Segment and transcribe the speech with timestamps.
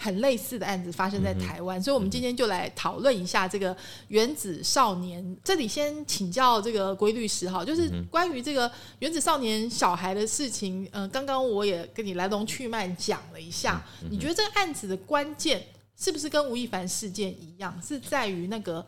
[0.00, 3.76] 很类似的案子发生在台湾，所以我们今天就来讨论一下这个
[4.06, 5.36] 原子少年。
[5.42, 10.88] 这里先请教这个规律师哈，就是关于这个原子少年小孩的事情。
[10.92, 15.66] 嗯，刚刚我也跟你来龙去脉讲了一下，你觉得这个案子的关键
[15.96, 18.86] 是不是跟吴亦凡事件一样，是在于那个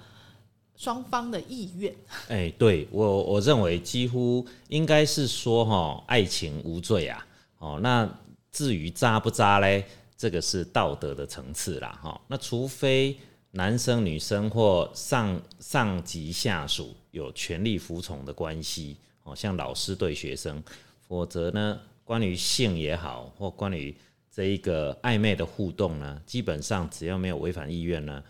[0.77, 1.92] 双方的意愿？
[2.28, 7.27] 哎，对我我认为几乎应该是说哈，爱情无罪啊。
[7.58, 8.08] 哦，那
[8.52, 9.84] 至于渣不渣嘞？
[10.20, 12.20] 这个是道德的层次啦，哈。
[12.28, 13.16] 那除非
[13.52, 20.62] 男生、女生或上上级下属有权力服从的关系，哦，像老师对学生，
[21.09, 23.97] 否则呢，关于性也好，或关于
[24.31, 28.22] 这一个暧昧的互动呢，基本上只要没有违反意愿呢，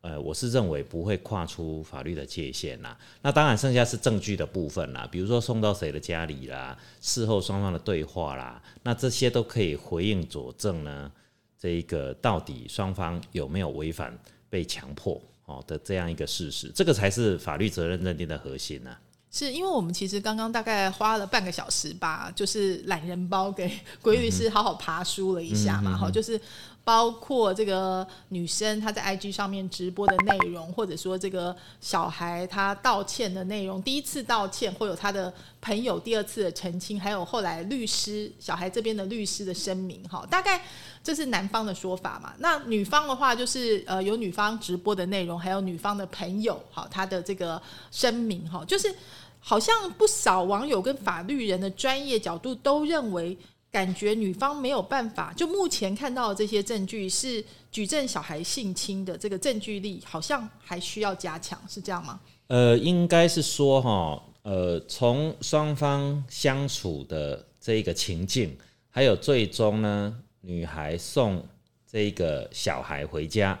[0.00, 2.98] 呃，我是认为不会跨出法律的界限啦。
[3.22, 11.12] 那当然，剩下是证据的部分啦，比如说送到谁的家里啦，事后双方的对话啦，那这些都可以回应佐证呢。
[11.58, 14.16] 这一个到底双方有没有违反
[14.48, 18.96] 被强迫哦的这样一个事实，这个才是法律责任认定的核心呢。
[19.30, 26.40] 是因为我们其实刚刚大概花了半个小时吧，就是懒人包给 鬼律师好好爬书了一下嘛，哈，就是。
[26.86, 40.62] 包括这个女生她在 IG 上面直播的内容，或者说这个小孩他道歉的内容，第一次道歉会有他的朋友第二次的澄清，还有后来律师小孩这边的律师的声明，哈，大概
[41.02, 42.32] 这是男方的说法嘛？
[42.38, 48.94] 那女方的话就是呃有女方直播的内容，还有女方的朋友，好他的这个声明，哈，就是
[49.40, 53.36] 好像不少网友跟法律人的专业角度都认为。
[53.76, 62.18] 感觉女方没有办法，就目前看到的这些证据是举证小孩性侵的这个证据力，好像还需要加强，是这样吗？
[62.46, 68.56] 呃，应该是说哈，呃，从双方相处的这一个情境，
[68.88, 71.46] 还有最终呢，女孩送
[71.86, 73.60] 这个小孩回家，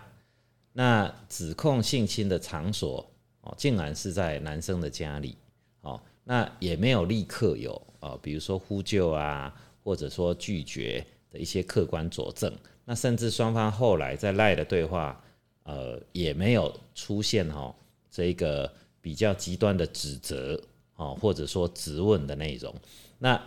[0.72, 3.06] 那指控性侵的场所
[3.42, 5.36] 哦，竟然是在男生的家里，
[5.82, 9.54] 哦，那也没有立刻有啊，比如说呼救啊。
[9.86, 12.52] 或者说拒绝的一些客观佐证，
[12.84, 15.22] 那甚至双方后来在赖的对话，
[15.62, 17.72] 呃，也没有出现哈
[18.10, 18.68] 这个
[19.00, 20.60] 比较极端的指责
[20.96, 22.74] 哦，或者说质问的内容。
[23.20, 23.40] 那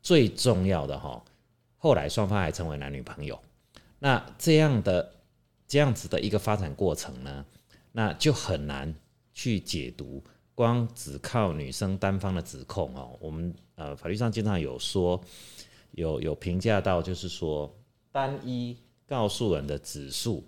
[0.00, 1.20] 最重要的哈，
[1.76, 3.36] 后来双方还成为男女朋友。
[3.98, 5.12] 那这样的
[5.66, 7.44] 这样子的一个发展过程呢，
[7.90, 8.94] 那就很难
[9.32, 10.22] 去解读。
[10.54, 15.20] 光只靠女生单方的指控哦，我们呃法律上经常有说。
[15.92, 17.74] 有有评价到，就是说，
[18.10, 18.76] 单一
[19.06, 20.44] 告诉人的指数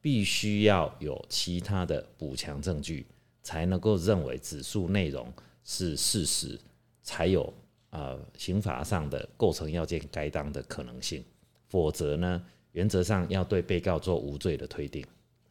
[0.00, 3.06] 必须要有其他的补强证据，
[3.42, 5.32] 才能够认为指数内容
[5.64, 6.58] 是事实，
[7.02, 7.52] 才有
[7.90, 11.24] 呃刑法上的构成要件该当的可能性。
[11.68, 15.04] 否则呢，原则上要对被告做无罪的推定。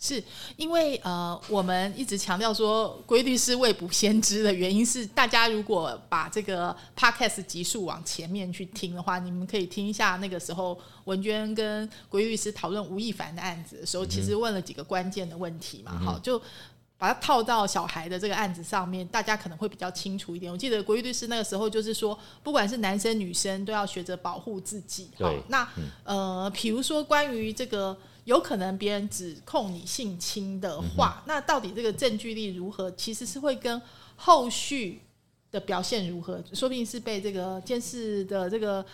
[0.03, 0.21] 是
[0.57, 16.37] 因为呃，我们一直强调说，规律是未卜先知的原因是，大家如果把这个 podcast 集数往前面去听的话，你们可以听一下那个时候文娟跟规律师讨论吴亦凡的案子的时候，其实问了几个关键的问题嘛，好，就
[16.97, 20.51] 把它套到小孩的这个案子上面，大家可能会比较清楚一点。
[20.51, 25.09] 我记得国律师那个时候就是说，不管是男生女生，都要学着保护自己。
[25.17, 25.65] 好，那
[26.03, 27.97] 呃，比如说关于这个。
[28.25, 32.89] 有可能别人指控你性侵的话，那到底这个证据力如何？
[32.91, 33.81] 其实是会跟
[34.15, 35.01] 后续
[35.51, 38.85] 的表现如何，说不定是被这个监视的这个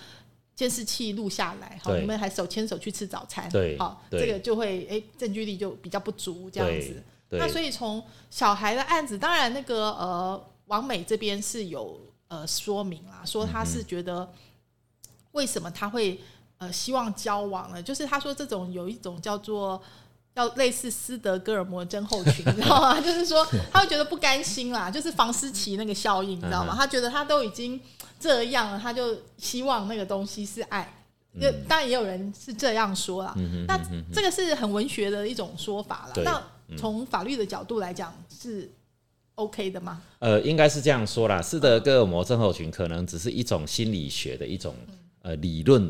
[0.55, 7.03] 监视器录下来，好，你们还手牵手去吃早餐，对，好，这个就会哎，证据力就比较不足这样子。
[7.29, 14.33] 那所以从小孩的案子，当然那个呃，王美这边是有呃说明啦，说他是觉得
[15.33, 16.19] 为什么他会。
[16.59, 19.81] 呃，希望交往了，就是他说这种有一种叫做
[20.33, 22.99] 要类似斯德哥尔摩症候群， 你知道吗？
[22.99, 26.75] 就是说他会觉得不甘心啦，就是房思琪那个效应，你知道吗？
[26.77, 27.79] 他觉得他都已经
[28.19, 30.93] 这样了，他就希望那个东西是爱。
[31.39, 33.33] 就当然也有人是这样说啦，
[33.67, 33.79] 那
[34.11, 36.23] 这个是很文学的一种说法了。
[36.23, 36.43] 那
[36.75, 38.69] 从法律的角度来讲是
[39.35, 40.01] OK 的吗？
[40.17, 44.75] 呃，应该是这样说啦，斯德哥尔摩症候群可能只是一种心理学的一种
[45.21, 45.89] 呃理论。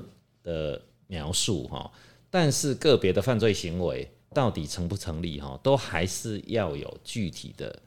[0.50, 1.92] 的描述哈，
[2.32, 7.80] 但是个别的犯罪行为到底成不成立哈，都还是要有具体的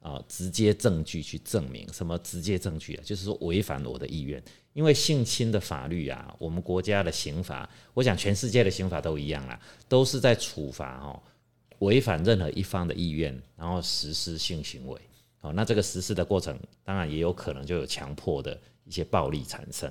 [0.00, 4.42] 啊直接证据去证明什么直接证据啊，就是说违反我的意愿。
[4.72, 9.58] 因为性侵的法律啊，我们国家的刑法，我想全世界的刑法都一样啦，
[9.88, 11.22] 都是在处罚哦
[11.78, 15.00] 违反任何一方的意愿，然后实施性行为。
[15.40, 19.90] 哦，那这个实施的过程，当然也有可能就有强迫的一些暴力产生。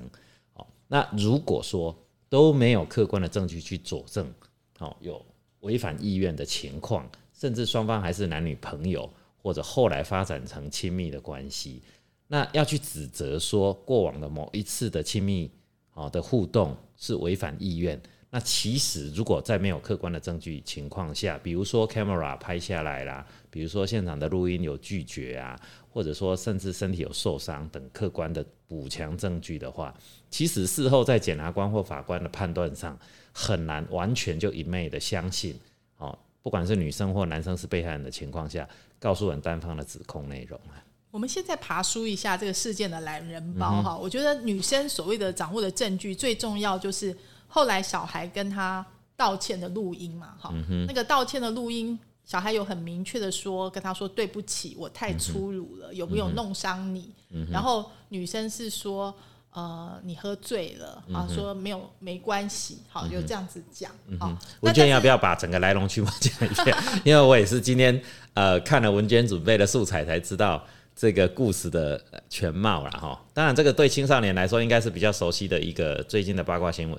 [0.53, 1.95] 哦，那如果说
[2.29, 4.33] 都没有客观的证据去佐证，
[4.79, 5.25] 哦，有
[5.61, 9.09] 违反意愿的情况，甚至双方还是男女朋友，
[9.41, 11.81] 或者后来发展成亲密的关系。
[12.27, 15.51] 那要去指责说过往的某一次的亲密
[15.89, 18.01] 好的互动是违反意愿，
[18.35, 25.57] 那其实如果在没有客观的证据情况下，比如说 camera 拍下来啦，比如说现场的录音有拒绝啊，
[25.89, 29.95] 或者说甚至身体有受伤等客观的补强证据的话，
[30.29, 32.99] 其实事后在检察官或法官的判断上
[33.31, 35.57] 很难完全就一昧的相信
[35.95, 38.67] 哦，不管是女生或男生是被害人的情况下，
[38.99, 40.83] 告诉人单方的指控内容啊。
[41.09, 47.15] 我们现在爬梳一下这个事件的懒人包哈，我觉得女生所谓的掌握的证据最重要就是
[47.47, 50.53] 后来小孩跟他道歉的录音嘛哈，
[50.87, 57.13] 那个道歉的录音，小孩有很明确的说跟他说对不起，我太粗鲁了，有没有弄伤你？
[57.51, 59.15] 然后女生是说
[59.51, 64.37] 呃你喝醉了啊，说没有没关系，好就这样子讲啊。
[64.61, 66.75] 文娟要不要把整个来龙去脉讲一遍？
[67.05, 68.01] 因为我也是今天
[68.33, 70.63] 呃看了文娟准备的素材才知道。
[70.97, 76.97] 这个故事的全貌了哈，当然这个对青少年来说应该是比较熟悉的一个最近的八卦新闻。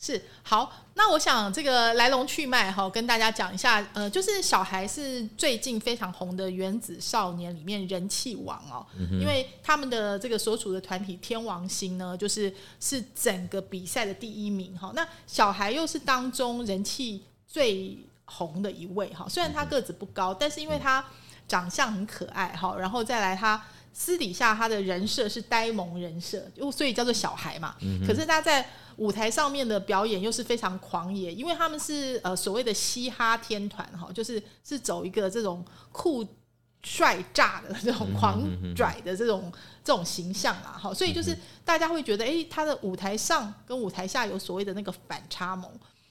[0.00, 8.86] 是好，那我想这个来龙去脉哈，跟大家讲一下，呃，就是小孩是最近非常红的原子少年里面人气王哦，
[9.20, 14.92] 因为他们的这个所属的团体天王星呢，就是是整个比赛的第一名哈。
[14.94, 21.04] 那小孩又是当中人气最红的一位哈，虽然他个子不高，但是因为他。
[21.48, 23.58] 长相很可爱哈，然后再来他
[23.92, 27.74] 私底下他的人设是呆萌人设，就所以叫做小孩嘛。
[28.06, 36.26] 可是他在舞台上面的表演又是非常狂野，因为他们是呃所谓的嘻哈天团哈，就是是走一个这种酷
[36.84, 38.40] 帅炸的这种狂
[38.74, 39.52] 拽的这种
[39.84, 45.70] 这种形象啊，哈，所以就是大家会觉得，哎，他的舞台上跟舞台下有所谓的那个反差萌。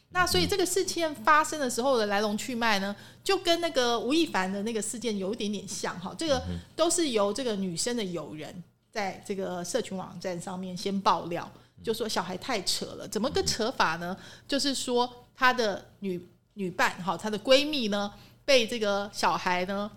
[0.09, 6.15] 那所以这个事件发生的时候的来龙去脉呢，就跟那个吴亦凡的那个事件有一点点像哈。
[6.17, 6.41] 这个
[6.75, 11.49] 都是由这个女生的友人在这个社群网站上面先爆料，
[11.83, 13.07] 就说小孩太扯了。
[13.07, 14.15] 怎么个扯法呢？
[14.47, 18.11] 就是说她的女女伴哈，她的闺蜜呢，
[18.45, 19.91] 被这个小孩呢，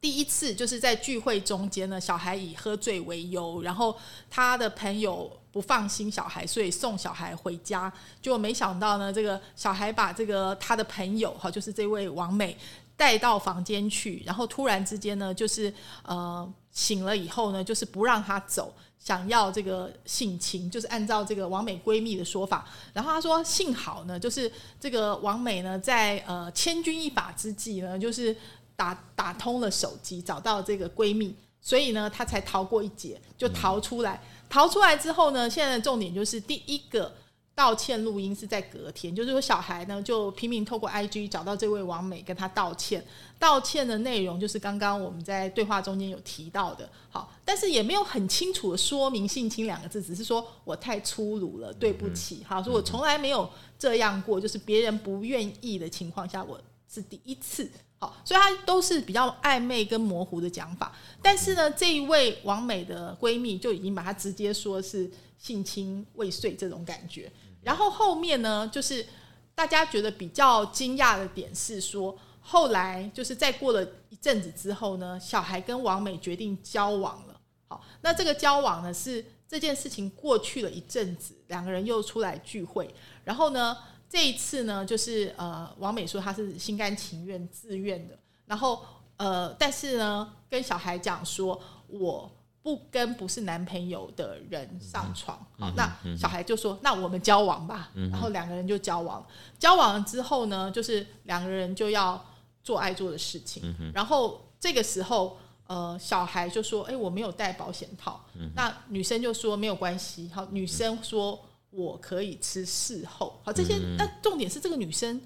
[0.00, 3.96] 第一次就是在聚会中间呢，小孩以喝醉为由，然后
[4.30, 5.30] 他的朋友。
[5.56, 7.90] 不放心小孩，所以送小孩回家。
[8.20, 12.54] 结果没想到呢，这个小孩把这个他的朋友哈，就是这位王美
[12.94, 15.72] 带到房间去，然后突然之间呢，就是
[16.02, 22.68] 呃醒了以后呢，就是不让他走，想要这个性侵，就是按照这个王美闺蜜的说法。
[22.92, 28.36] 然后她说，幸好呢，就是这个王美呢，在呃千钧一发之际呢，就是
[28.76, 34.22] 打打通了手机，找到这个闺蜜，所以呢，她才逃过一劫，就逃出来。
[34.48, 35.50] 逃出来之后呢？
[35.50, 37.12] 现在的重点就是第一个
[37.52, 43.04] 道歉录音是在隔天，就是说小孩呢就拼命透过 IG 找到这位王美跟她道歉，
[43.40, 57.68] 道歉的内容就是刚刚我们在对话中间有提到的，好，但是也没有很清楚的说明性侵两个字，只是说我太粗鲁了，对不起，好，说我从来没有这样过，就是别人不愿意的情况下，我是第一次。
[57.98, 67.32] 好，所以她都是比较暧昧跟模糊的讲法，但是呢，这一位王美的闺蜜就已经把她直接说是性侵未遂这种感觉。
[67.62, 69.06] 然后后面呢，就是
[69.54, 77.40] 大家觉得比较惊讶的点是说，后来就是在过了一阵子之后呢，小孩跟王美决定交往了。
[77.68, 83.74] 好，那这个交往呢是这件事情过去了一阵子，两个人又出来聚会，然后呢。
[84.08, 88.84] 这一次呢，就是呃，王美说她是心甘情愿、自愿的，然后
[89.16, 92.30] 呃，但是呢，跟小孩讲说我
[92.62, 99.26] 不跟不是男朋友的人上床，好，那小孩就说那我们交往吧，然后两个人就交往，
[99.58, 102.24] 交往了之后呢，就是两个人就要
[102.62, 105.36] 做爱做的事情，然后这个时候
[105.66, 111.44] 呃，小孩就说哎，我没有带保险套，那女生就说没有关系，好，女生说。
[111.76, 115.20] 我可以吃事后，好这些，但重点是这个女生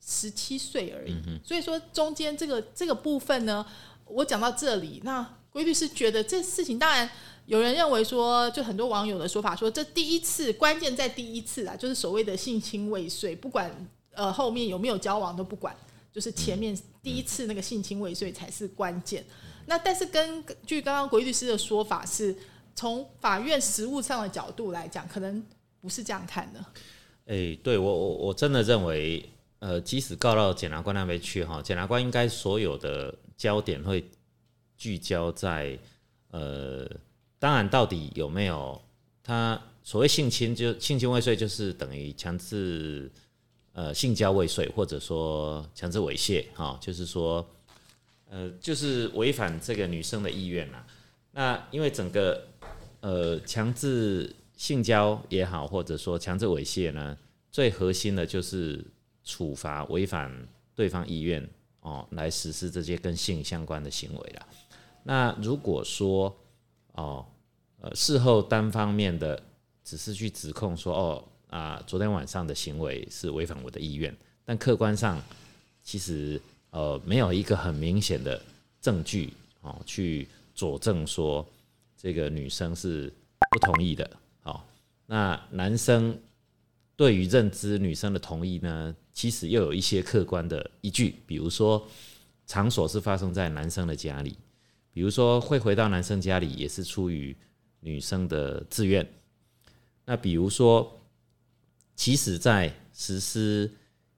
[0.00, 3.64] 十七岁而已，所以说中间这个这个部分呢，
[4.06, 7.08] 我讲到这里，那规律是觉得这事情，当然
[7.44, 13.70] 有人认为说，就很多网友的说法说，这第一次关键在第一次啊，就是所谓的性侵未遂，不管
[14.14, 15.76] 呃后面有没有交往都不管，
[16.10, 19.22] 就是前面第一次那个性侵未遂才是关键。
[19.66, 22.34] 那但是根据刚刚国律师的说法，是
[22.74, 25.44] 从法院实务上的角度来讲，可能
[25.82, 26.64] 不是这样看的。
[27.26, 34.02] 哎，对我我我真的认为，呃，即使告到检察官那边去哈，检察官应该所有的焦点会
[34.78, 35.78] 聚焦在，
[36.30, 36.88] 呃，
[37.38, 38.80] 当然到底有没有
[39.22, 43.12] 他所谓性侵，就性侵未遂就是等于强制
[43.74, 47.46] 呃性交未遂，或者说强制猥亵哈，就是说。
[48.34, 50.86] 呃，就是违反这个女生的意愿啦。
[51.32, 52.42] 那因为整个
[53.00, 57.16] 呃强制性交也好，或者说强制猥亵呢，
[57.50, 58.84] 最核心的就是
[59.24, 60.30] 处罚违反
[60.74, 61.48] 对方意愿
[61.80, 64.46] 哦，来实施这些跟性相关的行为啦。
[65.02, 66.34] 那如果说
[66.92, 67.26] 哦
[67.80, 69.42] 呃事后单方面的
[69.82, 75.20] 只是去指控说哦啊昨天晚上的行为是违反我的意愿，但客观上
[75.82, 76.40] 其实。
[76.72, 78.42] 呃，没有一个很明显的
[78.80, 79.30] 证据
[79.60, 81.46] 哦，去佐证说
[81.98, 83.12] 这个女生是
[83.50, 84.10] 不同意的。
[85.06, 86.18] 那男生
[86.96, 91.86] 对于认知女生的同意呢，其实又有一些客观的依据，比如说
[92.46, 94.36] 场所是发生在男生的家里，
[94.92, 97.36] 比如说会回到男生家里也是出于
[97.80, 99.06] 女生的自愿。
[100.04, 101.00] 那比如说，
[101.94, 103.70] 其实在实施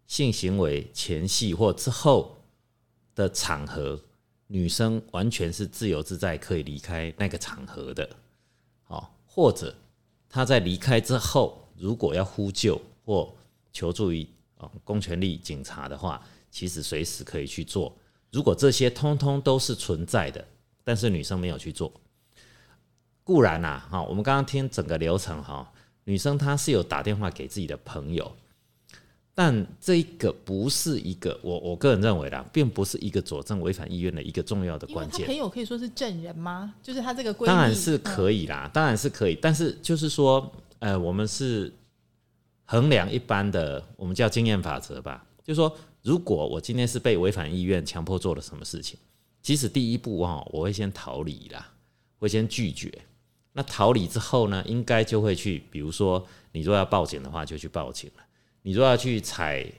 [0.07, 2.41] 性行为前戏或之后。
[3.17, 4.03] 的场合，
[4.49, 8.11] 女生完全是自由自在，可以离开那个场合的。
[8.83, 9.73] 好，或者
[10.35, 13.33] 他在离开之后，如果要呼救或
[13.73, 14.27] 求助于
[14.57, 17.97] 啊公权力警察的话，其实随时可以去做。
[18.33, 20.45] 如果这些通通都是存在的，
[20.83, 21.93] 但是女生没有去做，
[23.23, 25.73] 固然呐，哈，我们刚刚听整个流程哈，
[26.03, 28.37] 女生她是有打电话给自己的朋友。
[29.37, 35.27] 但这个不是一个我我个人认为啦，并不是一个佐证违反意愿的一个重要的关键。
[35.27, 36.73] 朋友可以说是证人吗？
[36.81, 39.37] 就是他这个当然是可以啦，当然是可以。
[39.43, 41.73] 但是就是说，呃，我们是
[42.65, 45.27] 衡量一般的，我们叫经验法则吧。
[45.43, 48.97] 就是说，如果我今天是被违反意愿强迫做了什么事情，
[49.43, 51.73] 即使第一步哈，我会先逃离啦，
[52.19, 52.91] 会先拒绝。
[53.53, 58.24] 那逃离之后呢，应该就会去，比如说，你如果要报警的话，就去报警了。
[58.67, 59.71] 你如果要去采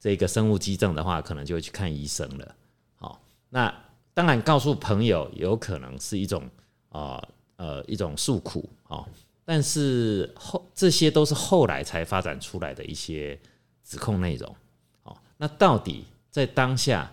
[0.00, 2.54] 这个生物基证的话，可能就会去看医生了。
[2.96, 3.72] 好，那
[4.12, 6.50] 当然告诉朋友有可能是一种
[6.88, 7.22] 啊
[7.54, 9.06] 呃一种诉苦啊，
[9.44, 13.38] 但是后这些都是后来才发展出来的一些
[13.84, 14.56] 指控内容。
[15.04, 17.12] 哦，那到底在当下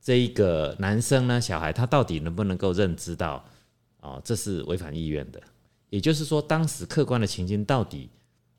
[0.00, 3.44] 这一个男生呢，小孩他到底能不能够认知到
[4.00, 5.40] 啊这是违反意愿的？
[5.88, 8.10] 也就是说，当时客观的情境到底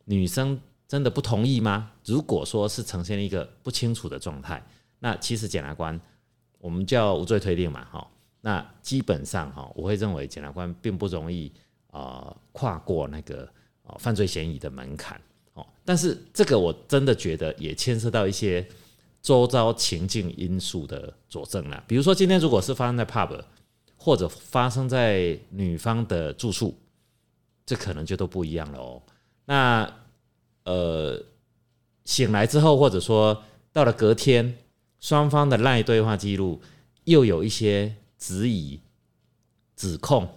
[0.05, 0.57] 女生。
[0.87, 1.91] 真的不同意吗？
[2.05, 4.63] 如果说是呈现一个不清楚的状态，
[4.99, 5.99] 那其实检察官
[6.59, 8.07] 我们叫无罪推定嘛，哈，
[8.41, 11.51] 那基本上哈，我会认为检察官并不容易
[11.91, 13.49] 啊跨过那个
[13.83, 15.19] 啊犯罪嫌疑的门槛
[15.53, 15.65] 哦。
[15.83, 18.67] 但是这个我真的觉得也牵涉到一些
[19.21, 21.83] 周遭情境因素的佐证了。
[21.87, 23.41] 比如说今天如果是发生在 pub
[23.97, 26.77] 或者发生在女方的住处，
[27.65, 29.01] 这可能就都不一样了哦。
[29.45, 29.91] 那
[30.65, 31.23] 呃，
[32.03, 34.57] 醒来之后，或者说到了隔天，
[34.99, 36.61] 双方的赖对话记录
[37.05, 38.79] 又有一些质疑、
[39.75, 40.27] 指控，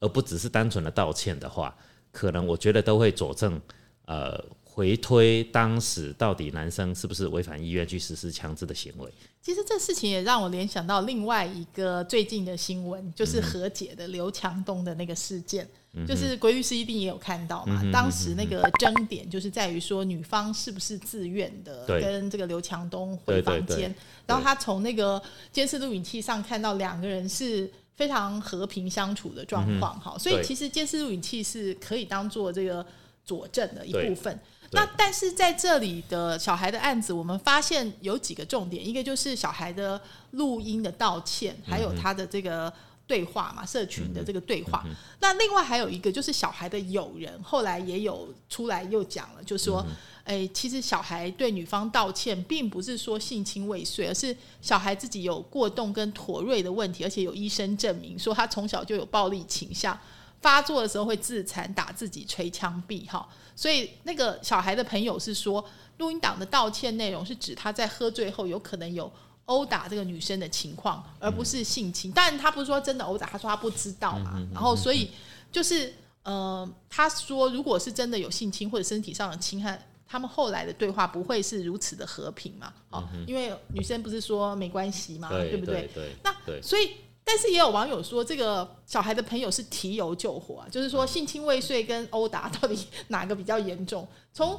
[0.00, 1.76] 而不只是单纯的道歉的话，
[2.12, 3.60] 可能我觉得都会佐证，
[4.04, 9.10] 呃，回推当时到底男生是不是违反意愿去实施强制的行为。
[9.40, 15.66] 其实这事情也让我联想到另外一个最近的新闻，就是和解的刘强东的那个事件。
[16.06, 17.82] 就是鬼律师一定也有看到嘛？
[17.92, 23.94] 当时那个争点就是在于说，女方是不是自愿的跟这个刘强东回房间，
[24.26, 32.84] 然后他从那个监视录影器上看到两个人是非常和平相处的状况，哈，所以其实监视录影器是可以当做这个
[33.24, 34.38] 佐证的一部分。
[34.72, 40.00] 那但是在这里的小孩的案子，我们发现有几个重点，一个就是小孩的
[40.32, 42.72] 录音的道歉，还有他的这个。
[43.08, 44.84] 对话嘛，社群的这个对话。
[45.18, 49.84] 那另外还有一个就是小孩的友人，后来也有出来又讲了，就说，
[50.24, 59.98] 哎，其实小孩对女方道歉，并不是说性侵未遂，而是小孩自己有过动跟妥瑞的问题，而且有医生证明说他从小就有暴力倾向，
[60.42, 63.26] 发作的时候会自残、打自己、捶墙壁，哈。
[63.56, 65.64] 所以那个小孩的朋友是说，
[65.96, 69.10] 录音档的道歉内容是指他在喝醉后有可能有。
[69.48, 72.10] 殴打这个女生的情况，而不是性侵。
[72.14, 74.40] 但他不是说真的殴打，他说他不知道嘛。
[74.54, 75.10] 然后，所以
[75.52, 82.72] 就是呃，他说如果是真的有性侵或者身体上的侵害，他们后来的对话不会是如此的和平嘛？
[82.90, 85.90] 哦，因为女生不是说没关系嘛，对不对？
[85.94, 86.92] 对，那所以。
[87.30, 94.08] 但是也有网友说，这个小孩的朋友是提油救火，就是说性侵未遂跟殴打到底哪个比较严重？
[94.32, 94.58] 从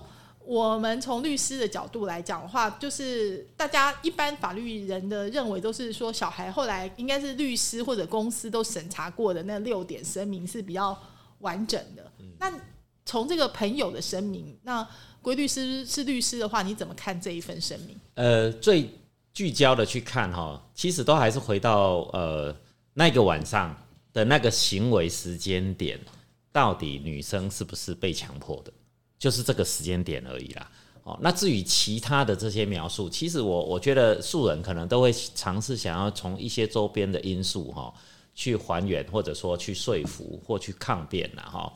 [0.50, 11.00] 我们从律师的角度来讲的话，就是大家一般法律人的认为都是说，小孩后来应该是律师或者公司都审查过的那六点声明是比较
[11.42, 12.12] 完整的。
[12.40, 12.52] 那
[13.06, 14.86] 从这个朋友的声明，那
[15.22, 17.96] 归律师是律师的话，你怎么看这一份声明？
[18.16, 18.90] 呃，最。
[19.32, 22.54] 聚焦的去看哈，其实都还是回到呃
[22.96, 23.74] 那个晚上
[24.12, 25.98] 的那个行为时间点，
[26.52, 28.74] 到底女生是不是被强迫的，
[29.20, 30.72] 就是这个时间点而已啦。
[31.04, 37.94] 哦，那至于其他的这些描述，其实我我觉得素人可能都会尝试想要从一些周边的因素哈
[38.34, 41.72] 去还原，或者说去说服或去抗辩了哈。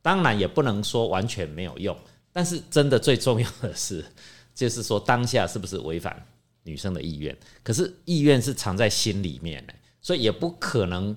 [0.00, 1.94] 当然也不能说完全没有用，
[2.32, 4.04] 但是真的最重要的是，
[4.54, 6.24] 就是说当下是不是违反。
[6.66, 11.14] 女生的意愿，可是意愿是藏在心里面的，所以也不可能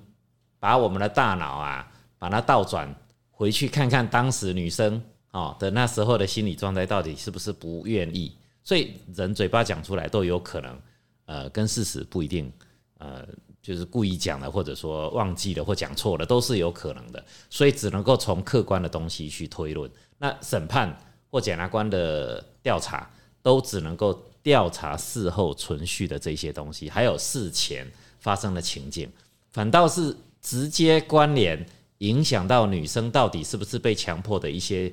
[0.60, 2.94] 把我们的大脑啊，把它倒转
[3.30, 5.02] 回去看看当时女生
[5.38, 8.32] 哦的那时候的心理状态到底是不是不愿意。
[8.64, 10.80] 所以人嘴巴讲出来都有可能，
[11.26, 12.52] 呃，跟事实不一定，
[12.98, 13.26] 呃，
[13.62, 17.24] 就是故意讲的，或者说忘记了或讲错了，都是有可能的。
[17.48, 19.90] 所以只能够从客观的东西去推论。
[20.18, 20.98] 那审判
[21.30, 23.08] 或检察官的调查
[23.42, 24.20] 都只能够。
[24.40, 27.86] 调查事后存续的这些东西，还有事前
[28.18, 29.10] 发生的情境，
[29.50, 31.66] 反倒是直接关联
[31.98, 34.90] 影响到女生到底是不是被强迫的一些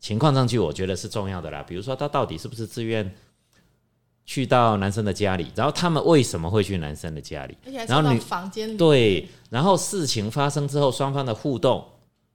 [0.00, 1.62] 情况上去，我觉得是重要的啦。
[1.62, 3.14] 比如说，他到底是不是自愿
[4.24, 7.56] 去到男生的家里，然后他们为什么会去男生的家里？
[7.86, 11.84] 然后女房间里对，然后事情发生之后，双方的互动，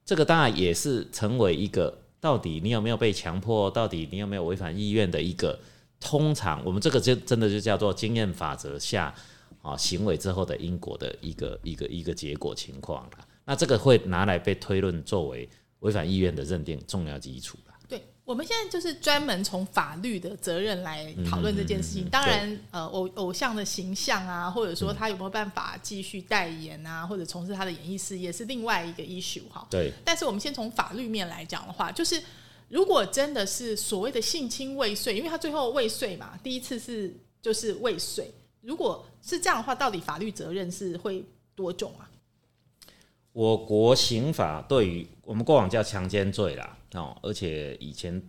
[0.04, 5.60] 这个当然也是成为一个到底你有没有被强迫，到底你有没有违反意愿的一个。
[6.06, 9.16] 通常我们这个就真的就叫做经验法则下
[9.62, 13.26] 啊行为之后的因果的一个一个一个结果情况了。
[13.46, 15.48] 那这个会拿来被推论作为
[15.84, 17.74] 违反意愿的认定重要基础了。
[17.88, 22.10] 对，我们现在就是专门从法律的责任来讨论这件事情。
[22.10, 29.68] 当然，呃，偶偶像的形象啊，或者说他有没有办法继续代言啊，或者从事他的演艺事业是另外一个 issue 哈。
[29.70, 29.92] 对。
[30.04, 32.22] 但是我们先从法律面来讲的话，就是。
[32.70, 38.34] 如果真的是所谓的性侵未遂，因为他最后未遂嘛，第一次是就是未遂。
[38.62, 42.10] 如果是这样的话，到底法律责任是会多重啊？
[43.34, 48.22] 我国刑法对于我们过往叫强奸罪啦，哦，而且以前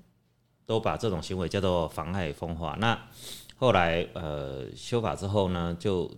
[0.66, 2.76] 都把这种行为叫做妨害风化。
[2.80, 3.00] 那
[3.56, 6.10] 后来呃修法之后呢，就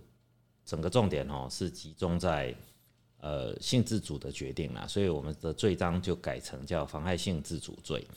[0.65, 2.55] 整个重点哦是集中在。
[3.19, 8.07] 呃，性自主的决定啦，所以我们的罪章就改成叫妨害性自主罪。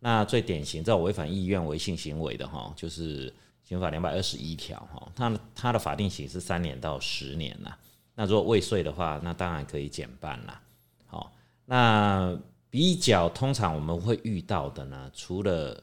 [0.00, 3.32] 那最典型这种违反意愿为性行为的哈，就是
[3.66, 7.76] 刑法两百二十一条哈，它它的法定刑是三年到十年啦。
[8.14, 10.62] 那如果未遂的话，那当然可以减半啦。
[11.06, 11.32] 好，
[11.64, 12.38] 那
[12.70, 15.82] 比较通常我们会遇到的呢，除了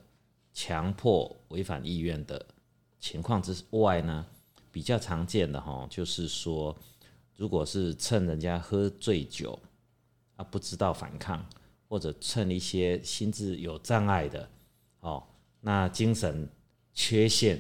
[0.54, 2.46] 强迫违反意愿的
[3.00, 4.26] 情况之外呢，
[4.72, 6.76] 比较常见的哈，就是说。
[7.38, 9.58] 如果是趁人家喝醉酒
[10.36, 11.44] 啊，不知道反抗，
[11.90, 14.48] 或者趁一些心智有障碍的
[15.00, 15.24] 哦，
[15.60, 16.48] 那精神
[16.94, 17.60] 缺陷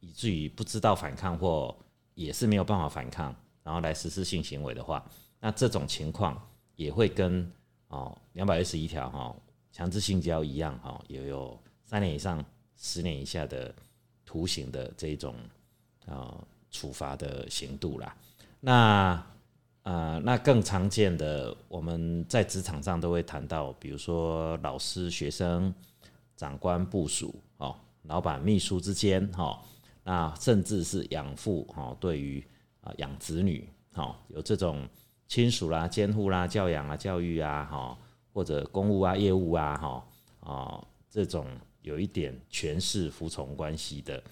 [0.00, 1.76] 以至于不知道反抗或
[2.14, 5.04] 也是没有办法反抗，然后来实施性行为的话，
[5.40, 6.40] 那这种情况
[6.76, 7.50] 也会跟
[7.88, 9.36] 哦两百二十一条哈
[9.72, 12.44] 强制性交一样哈，也有三年以上
[12.76, 13.74] 十年以下的
[14.24, 15.34] 徒刑的这种
[16.06, 16.36] 啊
[16.70, 18.16] 处罚的刑度啦。
[18.60, 19.26] 那
[19.84, 25.72] 呃，那更常见的，我们在职场上都会谈到，比如说老师、学生、
[26.36, 29.62] 长官、部属、哦，老板、秘书之间，哈，
[30.04, 32.44] 那甚至是养父，哈，对于
[32.96, 34.88] 养子女，哈，有这种
[35.26, 37.98] 亲属啦、监护啦、教养啊、教育啊，哈，
[38.32, 40.08] 或者公务啊、业务啊，哈，
[40.40, 41.46] 啊，这种
[41.82, 44.22] 有一点权势服从关系的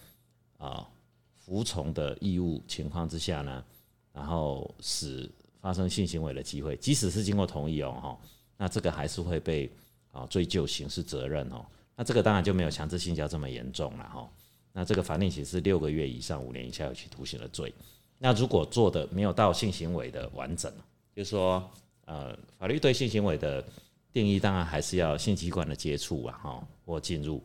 [0.59, 0.89] 啊，
[1.37, 3.65] 服从的义务情况之下呢？
[4.13, 8.19] 然后使发生性行为的机会，即使是经过同意哦，哈，
[8.57, 9.71] 那这个还是会被
[10.11, 11.65] 啊追究刑事责任哦。
[11.95, 14.31] 那这个当然就没有强制性交这么严重了哈。
[14.73, 17.75] 那这个法定刑是六个月以上五年以下有期徒刑的罪。
[18.19, 20.73] 那如果做的没有到性行为的完整，
[21.15, 21.63] 就是说
[22.05, 23.65] 呃，法律对性行为的
[24.13, 27.43] 定义当然还是要性器官的接触啊，哈，或进入。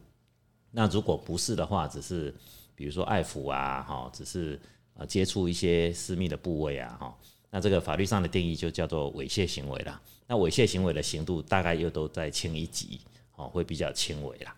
[0.72, 2.34] 那如果不是的话，只是
[2.76, 4.60] 比如说爱抚啊，哈，只是。
[4.94, 7.18] 啊，接触一些私密的部位啊，哈，
[7.50, 10.00] 那这个法律上的定义就叫做猥亵行为啦。
[10.28, 13.00] 那猥亵行为的刑度大概又都在轻一级，
[13.38, 14.54] 哦，会比较轻微啦。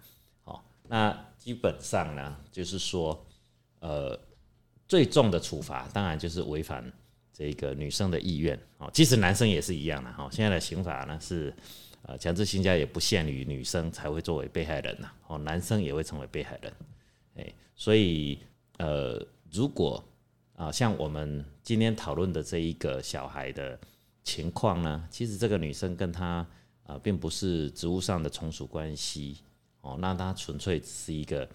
[0.46, 3.24] 哦，那基本上呢，就是说，
[3.80, 4.20] 呃，
[4.94, 6.86] 最重的处罚当然就是违反
[7.34, 10.30] 这个女生的意愿哦，即使男生也是一样的哈。
[10.32, 11.52] 现在的刑法呢是，
[12.04, 16.72] 呃，强制性交也不限于女生才会作为被害人呐，哦，男生也会成为被害人，
[17.38, 18.38] 哎，所以
[18.78, 19.20] 呃，
[19.52, 20.04] 如果
[20.56, 23.80] 啊，像我们今天讨论的这一个小孩的
[24.24, 26.46] 情况呢，其实这个女生跟他
[26.84, 29.40] 啊，并不是职务上的从属关系
[29.82, 31.50] 哦，那她纯粹只是一个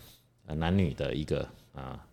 [0.44, 2.04] 男女的一个啊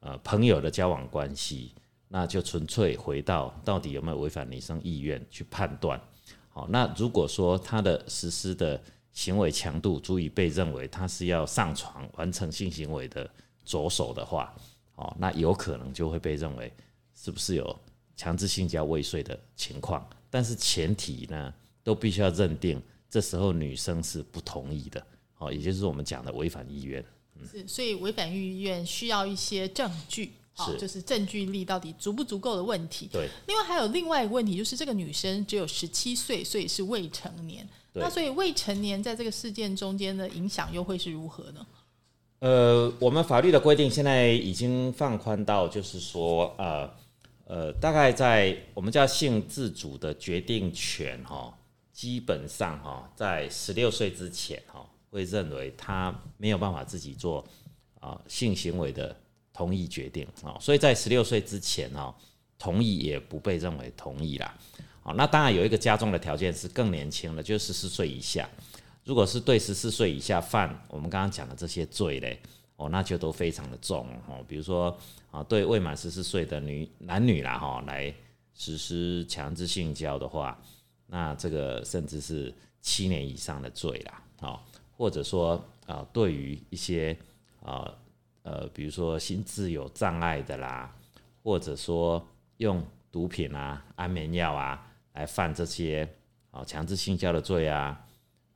[0.00, 1.72] 呃朋友的交往关系，
[2.08, 6.00] 那就纯粹回到到底有没有违反女生意愿去判断。
[6.48, 8.80] 好，那如果说他的实施的
[9.12, 13.28] 行为强度足以被认为他是要上床完成性行为的
[13.64, 14.54] 着手的话。
[14.96, 16.72] 哦，那有可能就会被认为
[17.14, 17.78] 是不是有
[18.16, 21.52] 强制性交未遂的情况，但是前提呢，
[21.84, 22.80] 都必须要认定
[23.10, 25.06] 这时候女生是不同意的，
[25.36, 27.04] 哦，也就是我们讲的违反意愿。
[27.50, 33.08] 是，所以违反意愿需要一些证据，哦，就是证据力到底足不足够的问题。
[33.12, 33.28] 对。
[33.46, 37.68] 另外还有另外一个问题，就是这个女生只有十七岁，所以是未成年。
[37.98, 41.66] 那所以未成年在这个事件中间的影响又会是如何呢？
[42.40, 46.90] 呃，我们法律的规定现在已经放宽到，就是说，呃，
[47.46, 51.56] 呃，大概在我们叫性自主的决定权，哈，
[51.94, 57.44] 基本上哈，在十六岁之前，哈，会认为他没有办法自己做
[58.00, 59.14] 啊性行为的
[59.52, 62.14] 同意决定，啊，所以在十六岁之前，哈，
[62.58, 64.54] 同意也不被认为同意啦，
[65.02, 68.48] 好，那当然有一个加重的条件是更年轻了，就十四岁以下。
[69.04, 72.40] 如果是对十四岁以下犯我们刚刚讲的这些罪嘞，
[72.74, 74.44] 哦，那就都非常的重哦。
[74.48, 74.98] 比如说
[75.30, 78.12] 啊，对未满十四岁的女男女啦哈，来
[78.52, 80.60] 实施强制性交的话，
[81.06, 84.60] 那这个甚至是七年以上的罪啦，哦，
[84.96, 87.16] 或者说啊，对于一些
[87.62, 87.92] 啊
[88.42, 90.94] 呃，比如说心智有障碍的啦，
[91.42, 92.82] 或者说用
[93.12, 96.08] 毒品啊、安眠药啊来犯这些
[96.50, 98.02] 啊强制性交的罪啊。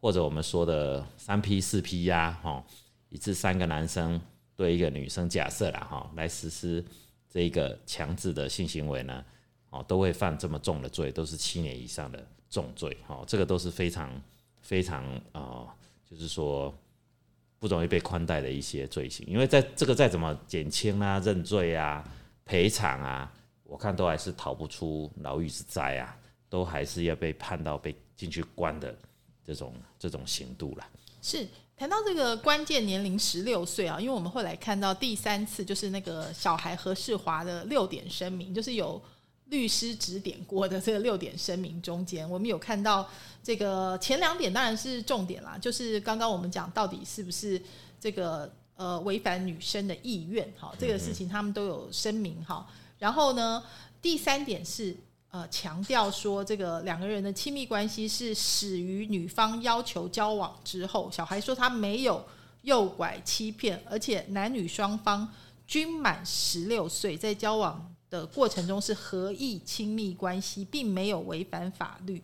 [0.02, 2.64] 或者我们说的三 P 四 P 呀，哈，
[3.10, 4.18] 一次三个男生
[4.56, 6.82] 对一个女生假设啦，哈，来实施
[7.28, 9.22] 这一个强制的性行为呢，
[9.68, 14.10] 哦，都会犯这么重的罪，都是七年以上的重罪，哈，这个都是非常
[14.62, 15.66] 非常啊，
[16.10, 16.74] 就是说
[17.58, 22.04] 不容易被宽待的一些罪行，因为在这个再怎么减轻啊、认罪啊、
[22.44, 26.16] 赔偿啊，我看都还是逃不出牢狱之灾啊，
[26.48, 28.94] 都还是要被判到被进去关的。
[29.42, 30.86] 这种这种刑度了，
[31.20, 31.44] 是
[31.76, 39.02] 谈到这个关键年龄十六岁啊，因为我们后来看到第三次就是那个小孩何世华的六点声明，就是有
[39.50, 43.06] 律师指点过的这个六点声明中间，我们有看到
[43.42, 47.60] 这个前两点当然是重点啦，就是刚刚我们讲到底是不是
[48.00, 52.66] 这个呃违反女生的意愿，哈，这个事情他们都有声明哈，
[52.98, 53.62] 然后呢
[54.00, 54.96] 第三点是。
[55.32, 62.26] 呃，强调说这个两个人的亲密关系是始于女方要求交往之后，小孩说他没有
[62.62, 65.32] 诱拐欺骗，而且男女双方
[65.68, 72.20] 均满十六岁，在交往的过程中是合意亲密关系，并没有违反法律，